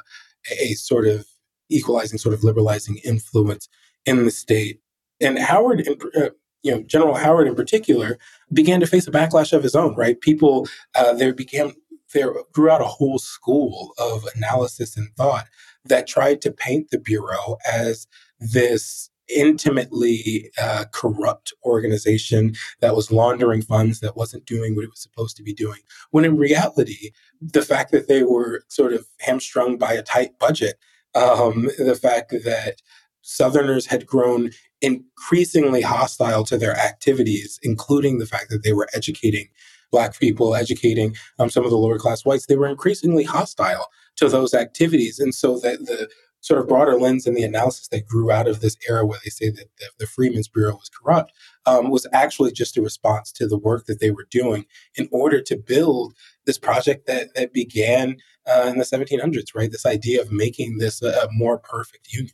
a, 0.60 0.72
sort 0.74 1.06
of 1.06 1.26
equalizing, 1.68 2.18
sort 2.18 2.34
of 2.34 2.44
liberalizing 2.44 2.98
influence 3.04 3.68
in 4.04 4.24
the 4.24 4.30
state. 4.30 4.80
And 5.20 5.38
Howard, 5.38 5.80
in, 5.80 5.96
uh, 6.16 6.30
you 6.62 6.72
know, 6.72 6.82
General 6.82 7.14
Howard 7.14 7.46
in 7.46 7.54
particular 7.54 8.18
began 8.52 8.80
to 8.80 8.86
face 8.86 9.06
a 9.06 9.12
backlash 9.12 9.52
of 9.52 9.62
his 9.62 9.74
own, 9.74 9.94
right? 9.94 10.20
People, 10.20 10.66
uh, 10.94 11.12
there 11.14 11.32
began, 11.32 11.72
there 12.12 12.32
grew 12.52 12.70
out 12.70 12.80
a 12.80 12.86
whole 12.86 13.18
school 13.18 13.92
of 13.98 14.26
analysis 14.34 14.96
and 14.96 15.08
thought 15.16 15.46
that 15.88 16.06
tried 16.06 16.40
to 16.42 16.50
paint 16.50 16.90
the 16.90 16.98
Bureau 16.98 17.56
as 17.70 18.06
this 18.40 19.10
intimately 19.28 20.50
uh, 20.60 20.84
corrupt 20.92 21.52
organization 21.64 22.54
that 22.80 22.94
was 22.94 23.10
laundering 23.10 23.62
funds 23.62 24.00
that 24.00 24.16
wasn't 24.16 24.44
doing 24.46 24.74
what 24.74 24.84
it 24.84 24.90
was 24.90 25.00
supposed 25.00 25.36
to 25.36 25.42
be 25.42 25.52
doing. 25.52 25.80
When 26.10 26.24
in 26.24 26.36
reality, 26.36 27.10
the 27.40 27.62
fact 27.62 27.90
that 27.92 28.08
they 28.08 28.22
were 28.22 28.62
sort 28.68 28.92
of 28.92 29.06
hamstrung 29.20 29.78
by 29.78 29.94
a 29.94 30.02
tight 30.02 30.38
budget, 30.38 30.76
um, 31.14 31.68
the 31.78 31.98
fact 32.00 32.30
that 32.44 32.82
Southerners 33.22 33.86
had 33.86 34.06
grown 34.06 34.50
increasingly 34.80 35.82
hostile 35.82 36.44
to 36.44 36.56
their 36.56 36.76
activities, 36.76 37.58
including 37.62 38.18
the 38.18 38.26
fact 38.26 38.50
that 38.50 38.62
they 38.62 38.72
were 38.72 38.88
educating 38.94 39.48
Black 39.90 40.18
people, 40.18 40.54
educating 40.54 41.16
um, 41.38 41.50
some 41.50 41.64
of 41.64 41.70
the 41.70 41.76
lower 41.76 41.98
class 41.98 42.24
whites, 42.24 42.46
they 42.46 42.56
were 42.56 42.66
increasingly 42.66 43.24
hostile 43.24 43.88
to 44.16 44.28
those 44.28 44.54
activities. 44.54 45.18
And 45.18 45.34
so 45.34 45.58
that 45.60 45.80
the 45.86 46.08
sort 46.40 46.60
of 46.60 46.68
broader 46.68 46.94
lens 46.94 47.26
and 47.26 47.36
the 47.36 47.42
analysis 47.42 47.88
that 47.88 48.06
grew 48.06 48.30
out 48.30 48.46
of 48.46 48.60
this 48.60 48.76
era 48.88 49.04
where 49.04 49.18
they 49.24 49.30
say 49.30 49.50
that 49.50 49.68
the, 49.78 49.86
the 49.98 50.06
Freedmen's 50.06 50.48
Bureau 50.48 50.76
was 50.76 50.88
corrupt 50.88 51.32
um, 51.66 51.90
was 51.90 52.06
actually 52.12 52.52
just 52.52 52.76
a 52.76 52.82
response 52.82 53.32
to 53.32 53.48
the 53.48 53.58
work 53.58 53.86
that 53.86 53.98
they 54.00 54.12
were 54.12 54.26
doing 54.30 54.64
in 54.94 55.08
order 55.10 55.42
to 55.42 55.56
build 55.56 56.14
this 56.44 56.58
project 56.58 57.06
that, 57.06 57.34
that 57.34 57.52
began 57.52 58.18
uh, 58.46 58.66
in 58.68 58.78
the 58.78 58.84
1700s, 58.84 59.54
right? 59.54 59.72
This 59.72 59.86
idea 59.86 60.22
of 60.22 60.30
making 60.30 60.78
this 60.78 61.02
a, 61.02 61.08
a 61.08 61.28
more 61.32 61.58
perfect 61.58 62.12
union. 62.12 62.32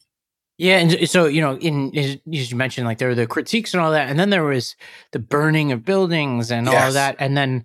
Yeah, 0.59 0.79
and 0.79 1.09
so 1.09 1.25
you 1.25 1.41
know, 1.41 1.57
in 1.57 1.97
as 1.97 2.19
you 2.27 2.57
mentioned, 2.57 2.87
like 2.87 2.99
there 2.99 3.09
were 3.09 3.15
the 3.15 3.27
critiques 3.27 3.73
and 3.73 3.83
all 3.83 3.91
that, 3.93 4.09
and 4.09 4.21
then 4.21 4.31
there 4.31 4.45
was 4.45 4.77
the 5.11 5.19
burning 5.19 5.73
of 5.73 5.85
buildings 5.85 6.53
and 6.53 6.67
yes. 6.67 6.75
all 6.75 6.89
of 6.89 6.95
that, 6.95 7.17
and 7.19 7.37
then 7.37 7.65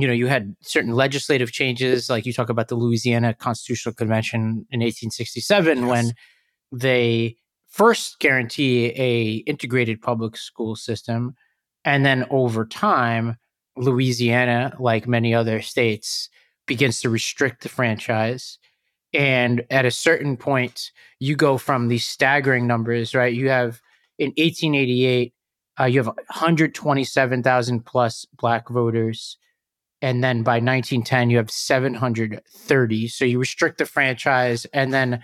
you 0.00 0.06
know 0.06 0.12
you 0.14 0.26
had 0.26 0.54
certain 0.62 0.92
legislative 0.92 1.52
changes, 1.52 2.08
like 2.08 2.26
you 2.26 2.32
talk 2.32 2.48
about 2.48 2.68
the 2.68 2.76
Louisiana 2.76 3.34
Constitutional 3.34 3.94
Convention 3.94 4.66
in 4.70 4.80
1867 4.80 5.78
yes. 5.78 5.86
when 5.88 6.12
they 6.72 7.36
first 7.68 8.18
guarantee 8.18 8.86
a 8.96 9.42
integrated 9.46 10.00
public 10.00 10.36
school 10.36 10.76
system, 10.76 11.34
and 11.84 12.04
then 12.04 12.24
over 12.30 12.64
time, 12.64 13.36
Louisiana, 13.76 14.74
like 14.78 15.08
many 15.08 15.34
other 15.34 15.60
states, 15.62 16.28
begins 16.66 17.00
to 17.00 17.10
restrict 17.10 17.62
the 17.62 17.68
franchise. 17.68 18.58
And 19.14 19.64
at 19.70 19.86
a 19.86 19.90
certain 19.90 20.36
point 20.36 20.92
you 21.18 21.34
go 21.34 21.56
from 21.56 21.88
these 21.88 22.06
staggering 22.06 22.66
numbers 22.66 23.14
right? 23.14 23.32
You 23.32 23.48
have 23.48 23.80
in 24.18 24.28
1888 24.36 25.32
uh, 25.80 25.84
you 25.84 25.98
have 25.98 26.06
127000 26.06 27.86
plus 27.86 28.26
black 28.38 28.68
voters 28.68 29.38
and 30.00 30.22
then 30.22 30.42
by 30.42 30.54
1910 30.54 31.30
you 31.30 31.36
have 31.36 31.50
730 31.50 33.08
so 33.08 33.24
you 33.24 33.38
restrict 33.38 33.78
the 33.78 33.86
franchise 33.86 34.66
and 34.72 34.92
then 34.92 35.20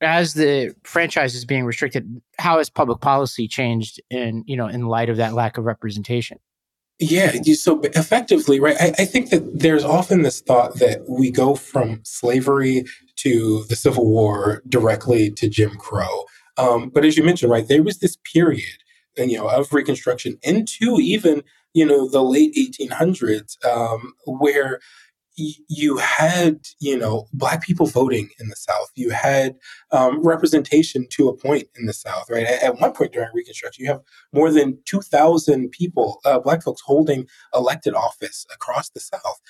as 0.00 0.34
the 0.34 0.74
franchise 0.82 1.34
is 1.34 1.44
being 1.44 1.64
restricted 1.64 2.20
how 2.38 2.58
has 2.58 2.70
public 2.70 3.00
policy 3.00 3.48
changed 3.48 4.00
in 4.10 4.44
you 4.46 4.56
know 4.56 4.66
in 4.66 4.86
light 4.86 5.08
of 5.08 5.16
that 5.16 5.34
lack 5.34 5.58
of 5.58 5.64
representation 5.64 6.38
yeah, 7.02 7.32
so 7.54 7.80
effectively, 7.80 8.60
right? 8.60 8.76
I, 8.78 8.92
I, 8.98 9.04
think 9.06 9.30
that 9.30 9.58
there's 9.58 9.84
often 9.84 10.20
this 10.20 10.42
thought 10.42 10.80
that 10.80 11.08
we 11.08 11.30
go 11.30 11.54
from 11.54 12.00
slavery 12.04 12.84
to 13.16 13.64
the 13.70 13.76
Civil 13.76 14.04
War 14.04 14.62
directly 14.68 15.30
to 15.30 15.48
Jim 15.48 15.70
Crow. 15.76 16.24
Um, 16.58 16.90
but 16.90 17.06
as 17.06 17.16
you 17.16 17.24
mentioned, 17.24 17.50
right, 17.50 17.66
there 17.66 17.82
was 17.82 18.00
this 18.00 18.18
period, 18.30 18.82
and 19.16 19.30
you 19.30 19.38
know, 19.38 19.48
of 19.48 19.72
Reconstruction 19.72 20.36
into 20.42 20.98
even 21.00 21.42
you 21.74 21.86
know 21.86 22.08
the 22.08 22.22
late 22.22 22.54
1800s, 22.54 23.64
um, 23.64 24.12
where 24.26 24.80
you 25.68 25.96
had, 25.96 26.60
you 26.80 26.98
know, 26.98 27.26
black 27.32 27.62
people 27.62 27.86
voting 27.86 28.28
in 28.38 28.48
the 28.48 28.56
South. 28.56 28.90
You 28.94 29.10
had 29.10 29.56
um, 29.92 30.22
representation 30.22 31.06
to 31.10 31.28
a 31.28 31.36
point 31.36 31.68
in 31.76 31.86
the 31.86 31.92
South, 31.92 32.28
right? 32.28 32.46
At, 32.46 32.62
at, 32.62 32.80
one 32.80 32.92
point 32.92 33.12
during 33.12 33.30
Reconstruction, 33.32 33.84
you 33.84 33.90
have 33.90 34.02
more 34.32 34.50
than 34.50 34.78
2,000 34.86 35.70
people, 35.70 36.20
uh, 36.24 36.40
black 36.40 36.62
folks, 36.62 36.82
holding 36.82 37.26
elected 37.54 37.94
office 37.94 38.46
across 38.52 38.90
the 38.90 39.00
South. 39.00 39.40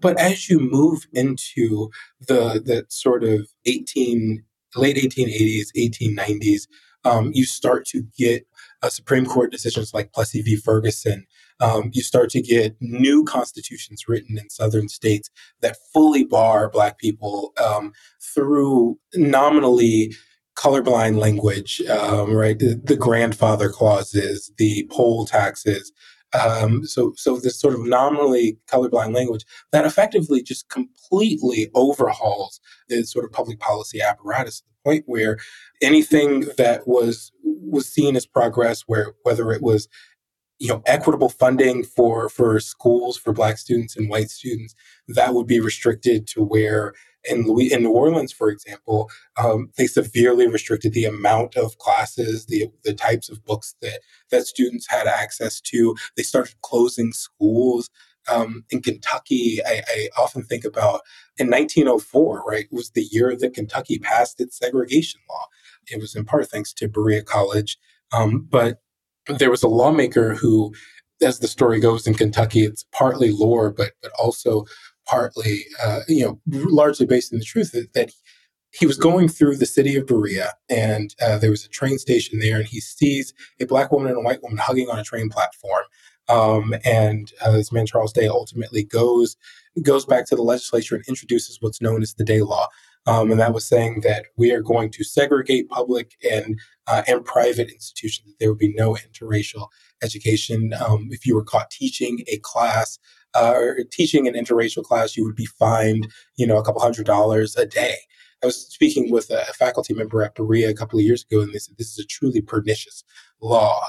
But 0.00 0.18
as 0.18 0.48
you 0.48 0.58
move 0.58 1.06
into 1.12 1.90
the 2.26 2.62
the 2.64 2.86
sort 2.88 3.22
of 3.24 3.46
18 3.66 4.42
late 4.74 4.96
1880s, 4.96 5.66
1890s, 5.76 6.66
um, 7.04 7.30
you 7.34 7.44
start 7.44 7.84
to 7.88 8.02
get 8.16 8.46
uh, 8.82 8.88
Supreme 8.88 9.26
Court 9.26 9.52
decisions 9.52 9.92
like 9.92 10.12
Plessy 10.12 10.40
v. 10.40 10.56
Ferguson 10.56 11.26
um, 11.60 11.90
you 11.92 12.02
start 12.02 12.30
to 12.30 12.42
get 12.42 12.76
new 12.80 13.24
constitutions 13.24 14.04
written 14.08 14.38
in 14.38 14.50
southern 14.50 14.88
states 14.88 15.30
that 15.60 15.76
fully 15.92 16.24
bar 16.24 16.68
Black 16.68 16.98
people 16.98 17.52
um, 17.62 17.92
through 18.34 18.98
nominally 19.14 20.14
colorblind 20.56 21.18
language, 21.18 21.82
um, 21.82 22.32
right? 22.32 22.58
The, 22.58 22.80
the, 22.82 22.96
grandfather 22.96 23.68
clauses, 23.68 24.50
the 24.56 24.88
poll 24.90 25.26
taxes. 25.26 25.92
Um, 26.34 26.84
so, 26.84 27.12
so 27.16 27.36
this 27.36 27.60
sort 27.60 27.74
of 27.74 27.80
nominally 27.80 28.58
colorblind 28.66 29.14
language 29.14 29.44
that 29.72 29.84
effectively 29.84 30.42
just 30.42 30.68
completely 30.68 31.70
overhauls 31.74 32.60
the 32.88 33.04
sort 33.04 33.24
of 33.24 33.32
public 33.32 33.60
policy 33.60 34.00
apparatus 34.00 34.60
to 34.60 34.64
the 34.66 34.90
point 34.90 35.04
where 35.06 35.38
anything 35.82 36.46
that 36.56 36.86
was 36.86 37.32
was 37.42 37.88
seen 37.88 38.16
as 38.16 38.26
progress, 38.26 38.82
where 38.86 39.12
whether 39.22 39.52
it 39.52 39.62
was 39.62 39.88
you 40.58 40.68
know 40.68 40.82
equitable 40.86 41.28
funding 41.28 41.84
for 41.84 42.28
for 42.28 42.58
schools 42.60 43.16
for 43.16 43.32
black 43.32 43.58
students 43.58 43.96
and 43.96 44.08
white 44.08 44.30
students 44.30 44.74
that 45.08 45.34
would 45.34 45.46
be 45.46 45.60
restricted 45.60 46.26
to 46.26 46.42
where 46.42 46.94
in 47.28 47.46
Louis, 47.46 47.72
in 47.72 47.82
New 47.82 47.90
Orleans, 47.90 48.32
for 48.32 48.48
example, 48.50 49.10
um, 49.36 49.70
they 49.76 49.86
severely 49.86 50.46
restricted 50.46 50.92
the 50.92 51.04
amount 51.04 51.56
of 51.56 51.78
classes, 51.78 52.46
the 52.46 52.68
the 52.84 52.94
types 52.94 53.28
of 53.28 53.44
books 53.44 53.74
that 53.82 54.00
that 54.30 54.46
students 54.46 54.86
had 54.88 55.06
access 55.06 55.60
to. 55.62 55.96
They 56.16 56.22
started 56.22 56.54
closing 56.62 57.12
schools. 57.12 57.90
Um, 58.28 58.64
in 58.70 58.82
Kentucky, 58.82 59.60
I, 59.64 59.82
I, 59.86 60.08
often 60.18 60.42
think 60.42 60.64
about 60.64 61.02
in 61.38 61.48
1904, 61.48 62.42
right, 62.42 62.66
was 62.72 62.90
the 62.90 63.06
year 63.12 63.36
that 63.36 63.54
Kentucky 63.54 64.00
passed 64.00 64.40
its 64.40 64.58
segregation 64.58 65.20
law. 65.30 65.46
It 65.86 66.00
was 66.00 66.16
in 66.16 66.24
part 66.24 66.48
thanks 66.48 66.72
to 66.72 66.88
Berea 66.88 67.22
College, 67.22 67.78
um, 68.12 68.44
but 68.50 68.80
there 69.28 69.50
was 69.50 69.62
a 69.62 69.68
lawmaker 69.68 70.34
who, 70.34 70.74
as 71.22 71.38
the 71.38 71.48
story 71.48 71.80
goes 71.80 72.06
in 72.06 72.14
Kentucky, 72.14 72.64
it's 72.64 72.84
partly 72.92 73.30
lore, 73.30 73.70
but 73.70 73.92
but 74.02 74.12
also 74.18 74.64
partly, 75.06 75.64
uh, 75.82 76.00
you 76.08 76.24
know, 76.24 76.40
largely 76.46 77.06
based 77.06 77.32
in 77.32 77.38
the 77.38 77.44
truth 77.44 77.72
that, 77.72 77.92
that 77.94 78.10
he 78.72 78.86
was 78.86 78.98
going 78.98 79.28
through 79.28 79.56
the 79.56 79.66
city 79.66 79.96
of 79.96 80.06
Berea, 80.06 80.52
and 80.68 81.14
uh, 81.22 81.38
there 81.38 81.50
was 81.50 81.64
a 81.64 81.68
train 81.68 81.98
station 81.98 82.40
there, 82.40 82.58
and 82.58 82.66
he 82.66 82.80
sees 82.80 83.32
a 83.60 83.64
black 83.64 83.90
woman 83.90 84.08
and 84.08 84.18
a 84.18 84.20
white 84.20 84.42
woman 84.42 84.58
hugging 84.58 84.88
on 84.90 84.98
a 84.98 85.04
train 85.04 85.28
platform. 85.30 85.84
Um, 86.28 86.74
and 86.84 87.32
uh, 87.40 87.52
this 87.52 87.72
man 87.72 87.86
Charles 87.86 88.12
Day 88.12 88.26
ultimately 88.26 88.82
goes 88.82 89.36
goes 89.82 90.04
back 90.04 90.26
to 90.26 90.36
the 90.36 90.42
legislature 90.42 90.96
and 90.96 91.04
introduces 91.06 91.58
what's 91.60 91.80
known 91.80 92.02
as 92.02 92.14
the 92.14 92.24
Day 92.24 92.42
Law, 92.42 92.66
um, 93.06 93.30
and 93.30 93.40
that 93.40 93.54
was 93.54 93.66
saying 93.66 94.00
that 94.02 94.26
we 94.36 94.50
are 94.52 94.62
going 94.62 94.90
to 94.90 95.04
segregate 95.04 95.68
public 95.68 96.16
and 96.28 96.58
uh, 96.86 97.02
and 97.06 97.24
private 97.24 97.70
institutions. 97.70 98.28
That 98.28 98.38
there 98.40 98.50
would 98.50 98.58
be 98.58 98.74
no 98.74 98.94
interracial 98.96 99.68
education. 100.02 100.72
Um, 100.86 101.08
if 101.10 101.26
you 101.26 101.34
were 101.34 101.44
caught 101.44 101.70
teaching 101.70 102.24
a 102.28 102.38
class 102.38 102.98
uh, 103.34 103.52
or 103.54 103.78
teaching 103.90 104.26
an 104.26 104.34
interracial 104.34 104.82
class, 104.82 105.16
you 105.16 105.24
would 105.24 105.36
be 105.36 105.46
fined, 105.46 106.08
you 106.36 106.46
know, 106.46 106.58
a 106.58 106.64
couple 106.64 106.80
hundred 106.80 107.06
dollars 107.06 107.56
a 107.56 107.66
day. 107.66 107.96
I 108.42 108.46
was 108.46 108.66
speaking 108.68 109.10
with 109.10 109.30
a 109.30 109.44
faculty 109.54 109.94
member 109.94 110.22
at 110.22 110.34
Berea 110.34 110.68
a 110.70 110.74
couple 110.74 110.98
of 110.98 111.04
years 111.04 111.24
ago, 111.24 111.40
and 111.40 111.52
they 111.52 111.58
said 111.58 111.76
this 111.78 111.92
is 111.92 111.98
a 111.98 112.06
truly 112.06 112.40
pernicious 112.40 113.02
law. 113.40 113.80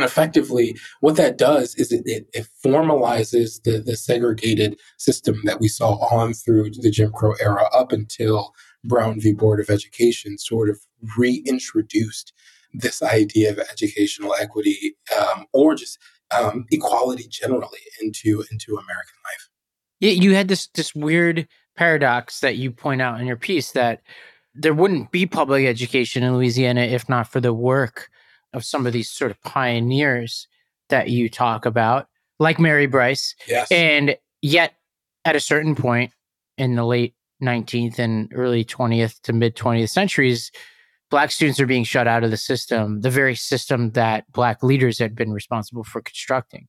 And 0.00 0.06
effectively, 0.06 0.78
what 1.00 1.16
that 1.16 1.36
does 1.36 1.74
is 1.74 1.92
it, 1.92 2.02
it, 2.06 2.26
it, 2.32 2.46
formalizes 2.64 3.62
the, 3.64 3.82
the 3.84 3.98
segregated 3.98 4.80
system 4.96 5.42
that 5.44 5.60
we 5.60 5.68
saw 5.68 5.96
on 5.96 6.32
through 6.32 6.70
the 6.70 6.90
Jim 6.90 7.12
Crow 7.12 7.34
era 7.38 7.68
up 7.74 7.92
until 7.92 8.54
Brown 8.82 9.20
v. 9.20 9.34
Board 9.34 9.60
of 9.60 9.68
Education 9.68 10.38
sort 10.38 10.70
of 10.70 10.80
reintroduced 11.18 12.32
this 12.72 13.02
idea 13.02 13.50
of 13.50 13.58
educational 13.58 14.34
equity 14.40 14.96
um, 15.18 15.44
or 15.52 15.74
just 15.74 15.98
um, 16.30 16.64
equality 16.70 17.26
generally 17.28 17.80
into 18.00 18.42
into 18.50 18.72
American 18.72 19.16
life. 19.22 19.50
Yeah, 20.00 20.12
you 20.12 20.34
had 20.34 20.48
this 20.48 20.68
this 20.68 20.94
weird 20.94 21.46
paradox 21.76 22.40
that 22.40 22.56
you 22.56 22.70
point 22.70 23.02
out 23.02 23.20
in 23.20 23.26
your 23.26 23.36
piece 23.36 23.72
that 23.72 24.00
there 24.54 24.72
wouldn't 24.72 25.10
be 25.10 25.26
public 25.26 25.66
education 25.66 26.22
in 26.22 26.34
Louisiana 26.36 26.80
if 26.80 27.06
not 27.06 27.30
for 27.30 27.40
the 27.40 27.52
work 27.52 28.08
of 28.52 28.64
some 28.64 28.86
of 28.86 28.92
these 28.92 29.10
sort 29.10 29.30
of 29.30 29.40
pioneers 29.42 30.46
that 30.88 31.08
you 31.08 31.28
talk 31.28 31.66
about, 31.66 32.08
like 32.38 32.58
Mary 32.58 32.86
Bryce. 32.86 33.34
Yes. 33.48 33.70
And 33.70 34.16
yet, 34.42 34.74
at 35.24 35.36
a 35.36 35.40
certain 35.40 35.74
point 35.74 36.12
in 36.58 36.74
the 36.74 36.84
late 36.84 37.14
19th 37.42 37.98
and 37.98 38.30
early 38.34 38.64
20th 38.64 39.20
to 39.22 39.32
mid 39.32 39.56
20th 39.56 39.90
centuries, 39.90 40.50
black 41.10 41.30
students 41.30 41.60
are 41.60 41.66
being 41.66 41.84
shut 41.84 42.06
out 42.06 42.24
of 42.24 42.30
the 42.30 42.36
system, 42.36 43.00
the 43.00 43.10
very 43.10 43.34
system 43.34 43.90
that 43.92 44.30
black 44.32 44.62
leaders 44.62 44.98
had 44.98 45.14
been 45.14 45.32
responsible 45.32 45.84
for 45.84 46.00
constructing. 46.00 46.68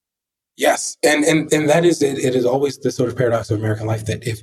Yes, 0.58 0.98
and 1.04 1.24
and 1.24 1.52
and 1.54 1.70
that 1.70 1.86
is 1.86 2.02
it. 2.02 2.20
It 2.20 2.36
is 2.36 2.46
always 2.46 2.78
the 2.78 2.92
sort 2.92 3.10
of 3.10 3.18
paradox 3.18 3.50
of 3.50 3.60
American 3.60 3.88
life 3.88 4.06
that 4.06 4.28
if 4.28 4.42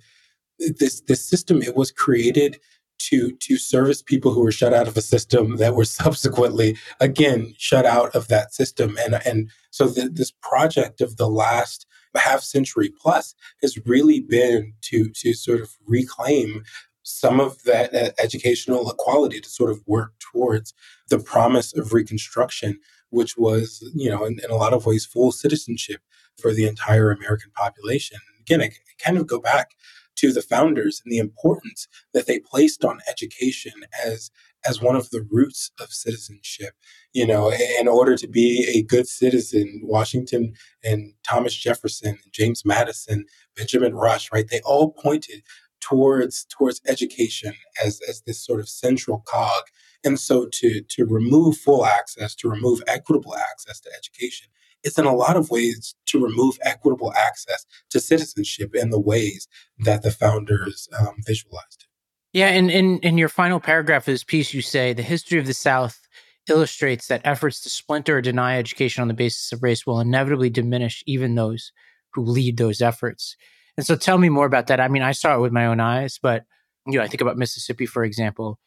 this 0.58 1.00
this 1.02 1.24
system 1.24 1.62
it 1.62 1.76
was 1.76 1.90
created 1.90 2.58
to 2.98 3.32
to 3.32 3.56
service 3.56 4.02
people 4.02 4.32
who 4.32 4.42
were 4.42 4.52
shut 4.52 4.74
out 4.74 4.88
of 4.88 4.96
a 4.96 5.02
system 5.02 5.56
that 5.56 5.74
were 5.74 5.84
subsequently 6.00 6.76
again 7.00 7.54
shut 7.58 7.86
out 7.86 8.14
of 8.14 8.28
that 8.28 8.54
system. 8.54 8.98
And 8.98 9.20
and 9.24 9.50
so 9.70 9.88
the, 9.88 10.08
this 10.08 10.32
project 10.42 11.00
of 11.00 11.16
the 11.16 11.28
last 11.28 11.86
half 12.16 12.40
century 12.40 12.92
plus 13.00 13.34
has 13.62 13.78
really 13.86 14.20
been 14.20 14.72
to 14.82 15.08
to 15.10 15.32
sort 15.34 15.60
of 15.60 15.70
reclaim 15.86 16.64
some 17.02 17.40
of 17.40 17.62
that 17.62 17.94
uh, 17.94 18.10
educational 18.18 18.90
equality 18.90 19.40
to 19.40 19.48
sort 19.48 19.70
of 19.70 19.80
work 19.86 20.12
towards 20.18 20.74
the 21.08 21.18
promise 21.18 21.74
of 21.76 21.92
reconstruction 21.92 22.78
which 23.10 23.36
was 23.36 23.88
you 23.94 24.10
know 24.10 24.24
in, 24.24 24.38
in 24.44 24.50
a 24.50 24.56
lot 24.56 24.72
of 24.72 24.84
ways 24.84 25.06
full 25.06 25.32
citizenship 25.32 26.00
for 26.38 26.52
the 26.52 26.66
entire 26.66 27.10
american 27.10 27.50
population. 27.54 28.18
Again 28.40 28.60
I, 28.60 28.66
I 28.66 28.70
kind 28.98 29.16
of 29.16 29.26
go 29.26 29.40
back 29.40 29.70
to 30.18 30.32
the 30.32 30.42
founders 30.42 31.00
and 31.04 31.12
the 31.12 31.18
importance 31.18 31.88
that 32.12 32.26
they 32.26 32.38
placed 32.40 32.84
on 32.84 33.00
education 33.08 33.72
as 34.04 34.30
as 34.66 34.82
one 34.82 34.96
of 34.96 35.10
the 35.10 35.24
roots 35.30 35.70
of 35.80 35.92
citizenship. 35.92 36.74
You 37.12 37.26
know, 37.26 37.52
in 37.80 37.88
order 37.88 38.16
to 38.16 38.26
be 38.26 38.68
a 38.74 38.82
good 38.82 39.08
citizen, 39.08 39.80
Washington 39.84 40.54
and 40.84 41.12
Thomas 41.26 41.54
Jefferson, 41.54 42.18
and 42.22 42.32
James 42.32 42.64
Madison, 42.64 43.24
Benjamin 43.56 43.94
Rush, 43.94 44.30
right? 44.32 44.48
They 44.48 44.60
all 44.64 44.92
pointed 44.92 45.42
towards 45.80 46.44
towards 46.46 46.80
education 46.86 47.54
as 47.84 48.00
as 48.08 48.22
this 48.22 48.44
sort 48.44 48.60
of 48.60 48.68
central 48.68 49.22
cog. 49.26 49.64
And 50.04 50.18
so 50.18 50.46
to 50.46 50.80
to 50.80 51.06
remove 51.06 51.56
full 51.56 51.86
access, 51.86 52.34
to 52.36 52.48
remove 52.48 52.82
equitable 52.86 53.36
access 53.36 53.80
to 53.80 53.90
education 53.96 54.48
it's 54.82 54.98
in 54.98 55.04
a 55.04 55.14
lot 55.14 55.36
of 55.36 55.50
ways 55.50 55.94
to 56.06 56.22
remove 56.22 56.58
equitable 56.62 57.12
access 57.14 57.66
to 57.90 58.00
citizenship 58.00 58.74
in 58.74 58.90
the 58.90 59.00
ways 59.00 59.48
that 59.78 60.02
the 60.02 60.10
founders 60.10 60.88
um, 60.98 61.16
visualized. 61.26 61.86
Yeah, 62.32 62.48
and 62.48 62.70
in, 62.70 62.98
in 63.00 63.18
your 63.18 63.28
final 63.28 63.58
paragraph 63.58 64.02
of 64.02 64.12
this 64.12 64.24
piece, 64.24 64.52
you 64.52 64.62
say 64.62 64.92
the 64.92 65.02
history 65.02 65.38
of 65.38 65.46
the 65.46 65.54
South 65.54 66.06
illustrates 66.48 67.08
that 67.08 67.22
efforts 67.24 67.60
to 67.60 67.70
splinter 67.70 68.18
or 68.18 68.22
deny 68.22 68.58
education 68.58 69.02
on 69.02 69.08
the 69.08 69.14
basis 69.14 69.52
of 69.52 69.62
race 69.62 69.86
will 69.86 70.00
inevitably 70.00 70.50
diminish 70.50 71.02
even 71.06 71.34
those 71.34 71.72
who 72.12 72.24
lead 72.24 72.56
those 72.56 72.80
efforts. 72.80 73.36
And 73.76 73.86
so 73.86 73.96
tell 73.96 74.18
me 74.18 74.28
more 74.28 74.46
about 74.46 74.66
that. 74.68 74.80
I 74.80 74.88
mean, 74.88 75.02
I 75.02 75.12
saw 75.12 75.36
it 75.36 75.40
with 75.40 75.52
my 75.52 75.66
own 75.66 75.80
eyes, 75.80 76.18
but 76.20 76.44
you 76.86 76.98
know, 76.98 77.04
I 77.04 77.08
think 77.08 77.20
about 77.20 77.36
Mississippi, 77.36 77.86
for 77.86 78.04
example. 78.04 78.58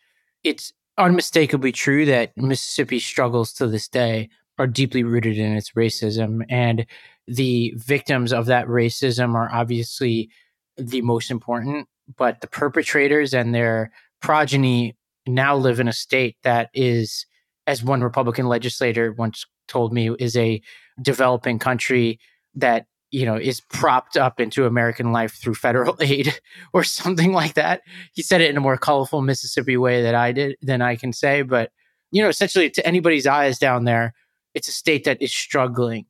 It's 0.43 0.71
unmistakably 0.97 1.71
true 1.71 2.06
that 2.06 2.36
Mississippi 2.38 3.00
struggles 3.00 3.54
to 3.54 3.67
this 3.67 3.88
day 3.88 4.30
are 4.58 4.68
deeply 4.68 5.04
rooted 5.04 5.38
in 5.38 5.56
its 5.56 5.72
racism. 5.72 6.44
And 6.50 6.86
the 7.28 7.74
victims 7.78 8.34
of 8.34 8.46
that 8.48 8.68
racism 8.68 9.34
are 9.34 9.50
obviously 9.52 10.30
the 10.78 11.02
most 11.02 11.32
important, 11.32 11.88
but 12.18 12.42
the 12.42 12.48
perpetrators 12.48 13.34
and 13.34 13.54
their 13.54 13.92
progeny 14.22 14.96
now 15.28 15.56
live 15.56 15.80
in 15.80 15.88
a 15.88 15.94
state 15.94 16.38
that 16.44 16.70
is, 16.74 17.26
as 17.68 17.84
one 17.84 18.02
Republican 18.02 18.48
legislator 18.48 19.12
once 19.14 19.46
told 19.68 19.94
me, 19.94 20.12
is 20.20 20.36
a 20.36 20.62
developing 21.02 21.60
country 21.60 22.20
that 22.56 22.86
you 23.12 23.26
know 23.26 23.36
is 23.36 23.62
propped 23.62 24.18
up 24.18 24.40
into 24.40 24.66
American 24.66 25.12
life 25.12 25.34
through 25.34 25.56
federal 25.56 25.96
aid 26.02 26.40
or 26.74 26.84
something 26.84 27.34
like 27.34 27.54
that. 27.54 27.82
He 28.14 28.22
said 28.22 28.42
it 28.42 28.50
in 28.50 28.58
a 28.58 28.62
more 28.62 28.78
colorful 28.78 29.22
Mississippi 29.22 29.78
way 29.78 30.02
that 30.02 30.16
I 30.16 30.32
did 30.32 30.58
than 30.62 30.82
I 30.82 30.96
can 30.96 31.14
say, 31.14 31.42
but 31.42 31.72
you 32.12 32.22
know, 32.22 32.30
essentially 32.30 32.70
to 32.70 32.86
anybody's 32.86 33.28
eyes 33.28 33.58
down 33.58 33.86
there, 33.86 34.14
it's 34.54 34.68
a 34.68 34.72
state 34.72 35.04
that 35.06 35.22
is 35.22 35.34
struggling. 35.34 36.06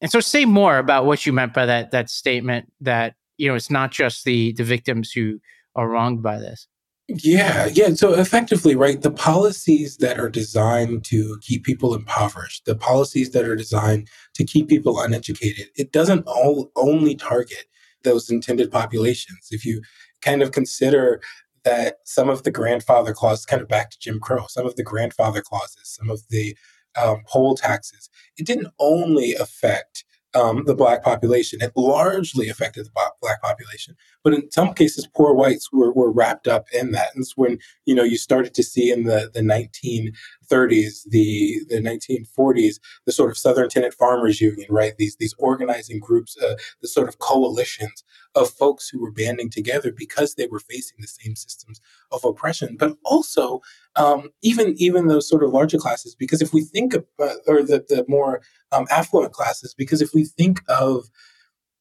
And 0.00 0.10
so 0.10 0.20
say 0.20 0.44
more 0.44 0.78
about 0.78 1.06
what 1.06 1.24
you 1.24 1.32
meant 1.32 1.54
by 1.54 1.66
that 1.66 1.90
that 1.90 2.10
statement 2.10 2.70
that, 2.80 3.14
you 3.38 3.48
know, 3.48 3.54
it's 3.54 3.70
not 3.70 3.90
just 3.90 4.24
the 4.24 4.52
the 4.52 4.64
victims 4.64 5.10
who 5.12 5.40
are 5.74 5.88
wronged 5.88 6.22
by 6.22 6.38
this. 6.38 6.68
Yeah, 7.08 7.66
yeah. 7.66 7.94
So 7.94 8.14
effectively, 8.14 8.74
right, 8.74 9.00
the 9.00 9.12
policies 9.12 9.98
that 9.98 10.18
are 10.18 10.28
designed 10.28 11.04
to 11.04 11.38
keep 11.40 11.64
people 11.64 11.94
impoverished, 11.94 12.64
the 12.64 12.74
policies 12.74 13.30
that 13.30 13.44
are 13.44 13.54
designed 13.54 14.08
to 14.34 14.44
keep 14.44 14.68
people 14.68 15.00
uneducated, 15.00 15.68
it 15.76 15.92
doesn't 15.92 16.26
all 16.26 16.72
only 16.74 17.14
target 17.14 17.66
those 18.02 18.28
intended 18.28 18.72
populations. 18.72 19.48
If 19.52 19.64
you 19.64 19.82
kind 20.20 20.42
of 20.42 20.50
consider 20.50 21.20
that 21.62 21.98
some 22.04 22.28
of 22.28 22.42
the 22.42 22.50
grandfather 22.50 23.12
clauses, 23.12 23.46
kind 23.46 23.62
of 23.62 23.68
back 23.68 23.90
to 23.90 23.98
Jim 24.00 24.18
Crow, 24.18 24.46
some 24.48 24.66
of 24.66 24.74
the 24.74 24.82
grandfather 24.82 25.42
clauses, 25.42 25.82
some 25.84 26.10
of 26.10 26.22
the 26.30 26.56
um, 26.96 27.22
poll 27.26 27.54
taxes, 27.54 28.08
it 28.36 28.46
didn't 28.46 28.68
only 28.78 29.34
affect 29.34 30.04
um, 30.34 30.64
the 30.66 30.74
black 30.74 31.02
population. 31.02 31.60
It 31.62 31.72
largely 31.76 32.48
affected 32.48 32.86
the 32.86 32.90
black 33.26 33.42
population, 33.42 33.96
but 34.22 34.32
in 34.32 34.50
some 34.50 34.72
cases, 34.72 35.08
poor 35.14 35.34
whites 35.34 35.72
were, 35.72 35.92
were 35.92 36.10
wrapped 36.10 36.46
up 36.46 36.66
in 36.72 36.92
that. 36.92 37.08
And 37.14 37.22
it's 37.22 37.36
when 37.36 37.58
you 37.84 37.94
know 37.94 38.04
you 38.04 38.16
started 38.16 38.54
to 38.54 38.62
see 38.62 38.90
in 38.92 39.04
the 39.04 39.30
the 39.34 39.40
1930s, 39.40 41.02
the 41.08 41.60
the 41.68 41.80
1940s, 41.80 42.76
the 43.04 43.12
sort 43.12 43.30
of 43.30 43.38
Southern 43.38 43.68
Tenant 43.68 43.94
Farmers 43.94 44.40
Union, 44.40 44.68
right? 44.70 44.96
These 44.96 45.16
these 45.16 45.34
organizing 45.38 45.98
groups, 45.98 46.36
uh, 46.40 46.54
the 46.80 46.88
sort 46.88 47.08
of 47.08 47.18
coalitions 47.18 48.04
of 48.34 48.50
folks 48.50 48.88
who 48.88 49.00
were 49.00 49.10
banding 49.10 49.50
together 49.50 49.92
because 49.96 50.34
they 50.34 50.46
were 50.46 50.60
facing 50.60 50.98
the 51.00 51.08
same 51.08 51.34
systems 51.34 51.80
of 52.12 52.24
oppression, 52.24 52.76
but 52.78 52.96
also 53.04 53.60
um, 53.96 54.28
even 54.42 54.74
even 54.76 55.08
those 55.08 55.28
sort 55.28 55.42
of 55.42 55.50
larger 55.50 55.78
classes. 55.78 56.14
Because 56.14 56.42
if 56.42 56.52
we 56.52 56.62
think 56.62 56.94
of, 56.94 57.04
uh, 57.18 57.34
or 57.46 57.62
the 57.62 57.84
the 57.88 58.04
more 58.08 58.40
um, 58.72 58.86
affluent 58.90 59.32
classes, 59.32 59.74
because 59.74 60.00
if 60.00 60.14
we 60.14 60.24
think 60.24 60.60
of 60.68 61.10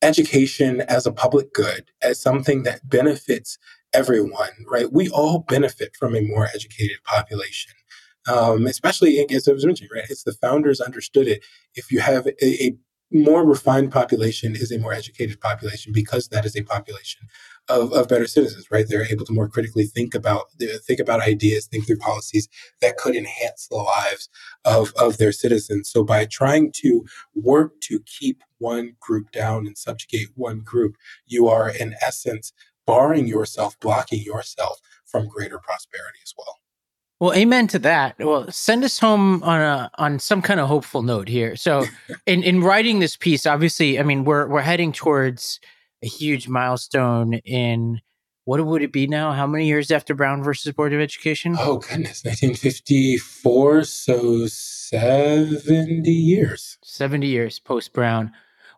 education 0.06 0.82
as 0.82 1.06
a 1.06 1.12
public 1.12 1.54
good, 1.54 1.92
as 2.02 2.22
something 2.22 2.64
that 2.64 2.88
benefits 2.88 3.58
everyone, 3.94 4.52
right? 4.70 4.92
We 4.92 5.10
all 5.10 5.40
benefit 5.40 5.96
from 5.98 6.16
a 6.16 6.22
more 6.22 6.48
educated 6.54 6.98
population. 7.04 7.74
Um, 8.28 8.66
especially, 8.66 9.20
as 9.30 9.48
I 9.48 9.54
was 9.54 9.66
mentioning, 9.66 9.92
right? 9.94 10.06
It's 10.10 10.24
the 10.24 10.34
founders 10.34 10.82
understood 10.82 11.28
it. 11.28 11.44
If 11.76 11.92
you 11.92 12.00
have 12.00 12.26
a, 12.26 12.46
a 12.64 12.76
more 13.12 13.46
refined 13.46 13.92
population 13.92 14.56
is 14.56 14.72
a 14.72 14.80
more 14.80 14.94
educated 14.94 15.40
population 15.40 15.94
because 15.94 16.28
that 16.30 16.46
is 16.46 16.56
a 16.56 16.64
population 16.64 17.28
of, 17.68 17.92
of 17.94 18.08
better 18.08 18.28
citizens, 18.28 18.68
right? 18.72 18.86
They're 18.88 19.12
able 19.12 19.26
to 19.26 19.34
more 19.34 19.50
critically 19.50 19.86
think 19.86 20.14
about 20.14 20.52
think 20.60 21.00
about 21.00 21.22
ideas, 21.22 21.68
think 21.68 21.88
through 21.88 21.98
policies 21.98 22.48
that 22.82 22.98
could 22.98 23.16
enhance 23.16 23.68
the 23.68 23.78
lives 23.78 24.30
of, 24.64 24.94
of 24.98 25.18
their 25.18 25.32
citizens. 25.32 25.90
So 25.90 26.04
by 26.04 26.26
trying 26.26 26.72
to 26.78 27.06
work 27.34 27.80
to 27.82 28.00
keep 28.06 28.44
one 28.60 28.96
group 29.00 29.32
down 29.32 29.68
and 29.68 29.78
subjugate 29.78 30.30
one 30.36 30.60
group, 30.60 30.96
you 31.26 31.48
are 31.48 31.70
in 31.70 31.96
essence 32.02 32.54
barring 32.86 33.28
yourself, 33.28 33.80
blocking 33.80 34.22
yourself 34.22 34.80
from 35.06 35.28
greater 35.28 35.60
prosperity 35.60 36.20
as 36.24 36.34
well. 36.38 36.60
Well, 37.20 37.34
amen 37.34 37.68
to 37.68 37.80
that. 37.80 38.18
Well, 38.20 38.52
send 38.52 38.84
us 38.84 39.00
home 39.00 39.42
on 39.44 39.62
a 39.62 39.90
on 39.98 40.20
some 40.20 40.42
kind 40.42 40.60
of 40.60 40.68
hopeful 40.68 41.02
note 41.02 41.30
here. 41.30 41.56
So, 41.56 41.86
in 42.26 42.44
in 42.44 42.62
writing 42.62 43.00
this 43.00 43.16
piece, 43.16 43.46
obviously, 43.46 44.00
I 44.00 44.04
mean, 44.04 44.26
we're 44.26 44.48
we're 44.48 44.62
heading 44.62 44.92
towards 44.92 45.62
a 46.06 46.08
huge 46.08 46.48
milestone 46.48 47.34
in 47.34 48.00
what 48.46 48.64
would 48.64 48.84
it 48.84 48.92
be 48.92 49.08
now? 49.08 49.32
How 49.32 49.48
many 49.48 49.66
years 49.66 49.90
after 49.90 50.14
Brown 50.14 50.44
versus 50.44 50.72
Board 50.72 50.94
of 50.94 51.02
Education? 51.02 51.56
Oh 51.58 51.78
goodness, 51.78 52.24
1954. 52.24 53.84
So 53.86 54.46
70 54.46 56.12
years. 56.12 56.78
70 56.84 57.26
years 57.26 57.60
post 57.60 57.92
Brown. 57.92 58.32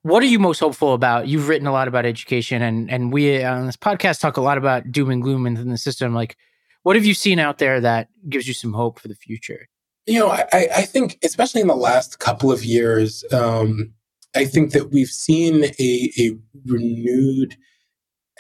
What 0.04 0.24
are 0.24 0.28
you 0.28 0.40
most 0.40 0.60
hopeful 0.60 0.94
about? 0.94 1.28
You've 1.28 1.50
written 1.50 1.68
a 1.68 1.74
lot 1.74 1.90
about 1.90 2.06
education, 2.06 2.62
and 2.62 2.90
and 2.90 3.12
we 3.12 3.44
on 3.44 3.66
this 3.66 3.76
podcast 3.76 4.22
talk 4.22 4.38
a 4.38 4.42
lot 4.42 4.58
about 4.58 4.90
doom 4.90 5.10
and 5.10 5.22
gloom 5.22 5.46
in 5.46 5.70
the 5.70 5.78
system. 5.78 6.14
Like, 6.14 6.38
what 6.84 6.96
have 6.96 7.04
you 7.04 7.14
seen 7.14 7.40
out 7.40 7.58
there 7.58 7.82
that 7.82 8.08
gives 8.30 8.48
you 8.48 8.54
some 8.54 8.72
hope 8.72 9.00
for 9.00 9.10
the 9.10 9.16
future? 9.16 9.68
You 10.06 10.20
know, 10.20 10.30
I, 10.30 10.48
I 10.54 10.82
think, 10.84 11.18
especially 11.26 11.60
in 11.60 11.68
the 11.68 11.76
last 11.76 12.20
couple 12.20 12.54
of 12.54 12.64
years, 12.64 13.26
um, 13.34 13.96
I 14.38 14.46
think 14.46 14.72
that 14.72 14.92
we've 14.92 15.10
seen 15.10 15.66
a, 15.80 16.12
a 16.20 16.32
renewed 16.66 17.58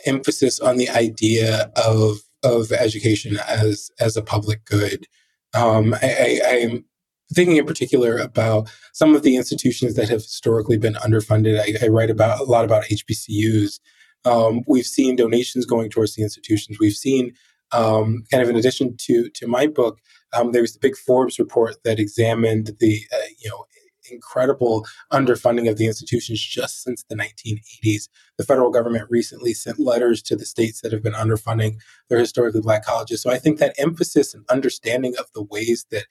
emphasis 0.06 0.60
on 0.60 0.78
the 0.78 0.90
idea 0.90 1.72
of 1.76 2.20
of 2.44 2.72
education 2.72 3.38
as 3.48 3.90
as 4.00 4.16
a 4.16 4.22
public 4.22 4.64
good. 4.66 5.08
Um, 5.54 5.96
I, 6.02 6.40
I'm 6.46 6.86
thinking 7.34 7.58
in 7.58 7.66
particular 7.66 8.18
about 8.18 8.70
some 8.94 9.16
of 9.16 9.24
the 9.24 9.36
institutions 9.36 9.96
that 9.96 10.10
have 10.10 10.22
historically 10.22 10.78
been 10.78 10.94
underfunded. 10.96 11.60
I, 11.60 11.86
I 11.86 11.90
write 11.90 12.10
about 12.10 12.40
a 12.40 12.44
lot 12.44 12.64
about 12.64 12.86
HBCUs. 12.86 13.80
Um, 14.24 14.62
we've 14.68 14.86
seen 14.86 15.16
donations 15.16 15.66
going 15.66 15.90
towards 15.90 16.16
the 16.16 16.24
institutions. 16.24 16.78
We've 16.80 16.94
seen 16.94 17.34
um, 17.72 18.24
kind 18.32 18.44
of 18.44 18.50
in 18.50 18.56
addition 18.56 18.96
to 18.98 19.30
to 19.30 19.48
my 19.48 19.68
book, 19.68 20.00
um, 20.34 20.52
there 20.52 20.62
was 20.62 20.74
the 20.74 20.80
big 20.80 20.96
Forbes 20.96 21.40
report 21.40 21.84
that 21.84 22.00
examined 22.00 22.72
the 22.80 23.02
uh, 23.14 23.28
you 23.40 23.50
know 23.50 23.66
incredible 24.12 24.86
underfunding 25.12 25.70
of 25.70 25.78
the 25.78 25.88
institutions 25.88 26.42
just 26.42 26.84
since 26.84 27.04
the 27.04 27.16
1980s. 27.16 28.10
The 28.38 28.46
federal 28.46 28.72
government 28.72 29.08
recently 29.10 29.54
sent 29.54 29.80
letters 29.80 30.22
to 30.24 30.36
the 30.36 30.46
states 30.46 30.82
that 30.82 30.92
have 30.92 31.04
been 31.04 31.14
underfunding 31.14 31.80
their 32.10 32.20
historically 32.20 32.62
black 32.62 32.86
colleges. 32.86 33.22
So 33.22 33.32
I 33.32 33.40
think 33.40 33.60
that 33.60 33.76
emphasis 33.78 34.34
and 34.34 34.46
understanding 34.50 35.16
of 35.18 35.26
the 35.34 35.44
ways 35.44 35.86
that 35.92 36.06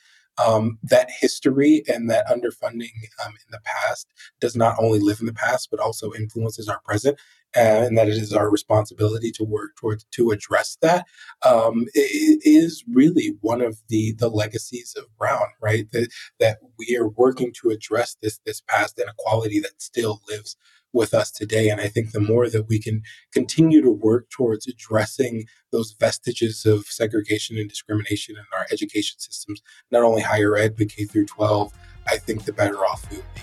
um, 0.45 0.79
that 0.83 1.09
history 1.21 1.83
and 1.89 2.11
that 2.11 2.27
underfunding 2.27 2.93
um, 3.25 3.33
in 3.33 3.51
the 3.51 3.61
past 3.65 4.13
does 4.41 4.55
not 4.55 4.77
only 4.79 4.99
live 4.99 5.21
in 5.21 5.27
the 5.27 5.33
past 5.33 5.69
but 5.71 5.81
also 5.81 6.13
influences 6.13 6.69
our 6.69 6.81
present 6.81 7.19
and 7.55 7.97
that 7.97 8.09
it 8.09 8.17
is 8.17 8.33
our 8.33 8.51
responsibility 8.51 9.31
to 9.33 9.45
work 9.45 9.77
towards 9.77 10.05
to 10.13 10.31
address 10.31 10.77
that 10.83 11.07
um, 11.45 11.87
is 11.95 12.85
really 12.93 13.37
one 13.41 13.61
of 13.61 13.79
the 13.89 14.15
the 14.19 14.29
legacies 14.29 14.95
of 14.97 15.05
Brown, 15.17 15.47
right? 15.61 15.91
That 15.93 16.09
that 16.41 16.59
we 16.79 16.97
are 16.97 17.09
working 17.09 17.53
to 17.63 17.71
address 17.71 18.17
this 18.21 18.41
this 18.45 18.61
past 18.61 18.99
inequality 18.99 19.61
that 19.61 19.81
still 19.81 20.21
lives 20.29 20.57
with 20.93 21.15
us 21.15 21.31
today. 21.31 21.69
And 21.69 21.81
I 21.81 21.89
think 21.89 22.13
the 22.13 22.21
more 22.21 22.49
that 22.49 22.69
we 22.69 22.81
can 22.81 23.03
continue 23.33 23.83
to 23.83 23.91
work 23.91 24.31
towards 24.31 24.67
addressing 24.67 25.45
those 25.71 25.95
vestiges 26.01 26.65
of 26.65 26.87
segregation 26.87 27.59
and 27.59 27.69
discrimination 27.69 28.37
in 28.37 28.45
our 28.59 28.67
education 28.73 29.21
systems, 29.21 29.61
not 29.91 30.03
only 30.03 30.23
higher 30.23 30.57
ed, 30.57 30.75
but 30.77 30.89
K 30.89 31.05
through 31.05 31.27
12, 31.27 31.73
I 32.07 32.17
think 32.17 32.45
the 32.45 32.53
better 32.53 32.79
off 32.79 33.09
we 33.11 33.19
will 33.19 33.25
be. 33.35 33.41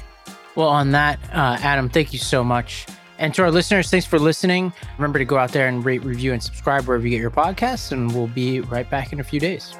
Well, 0.55 0.69
on 0.69 0.91
that, 0.91 1.19
uh, 1.31 1.57
Adam, 1.61 1.89
thank 1.89 2.11
you 2.11 2.19
so 2.19 2.43
much. 2.43 2.85
And 3.23 3.33
to 3.36 3.43
our 3.43 3.51
listeners, 3.51 3.89
thanks 3.89 4.05
for 4.05 4.19
listening. 4.19 4.73
Remember 4.97 5.17
to 5.17 5.23
go 5.23 5.38
out 5.38 5.53
there 5.53 5.69
and 5.69 5.86
rate, 5.86 6.03
review, 6.03 6.33
and 6.33 6.43
subscribe 6.43 6.83
wherever 6.83 7.05
you 7.05 7.12
get 7.12 7.21
your 7.21 7.31
podcasts, 7.31 7.93
and 7.93 8.13
we'll 8.13 8.27
be 8.27 8.59
right 8.59 8.89
back 8.89 9.13
in 9.13 9.21
a 9.21 9.23
few 9.23 9.39
days. 9.39 9.73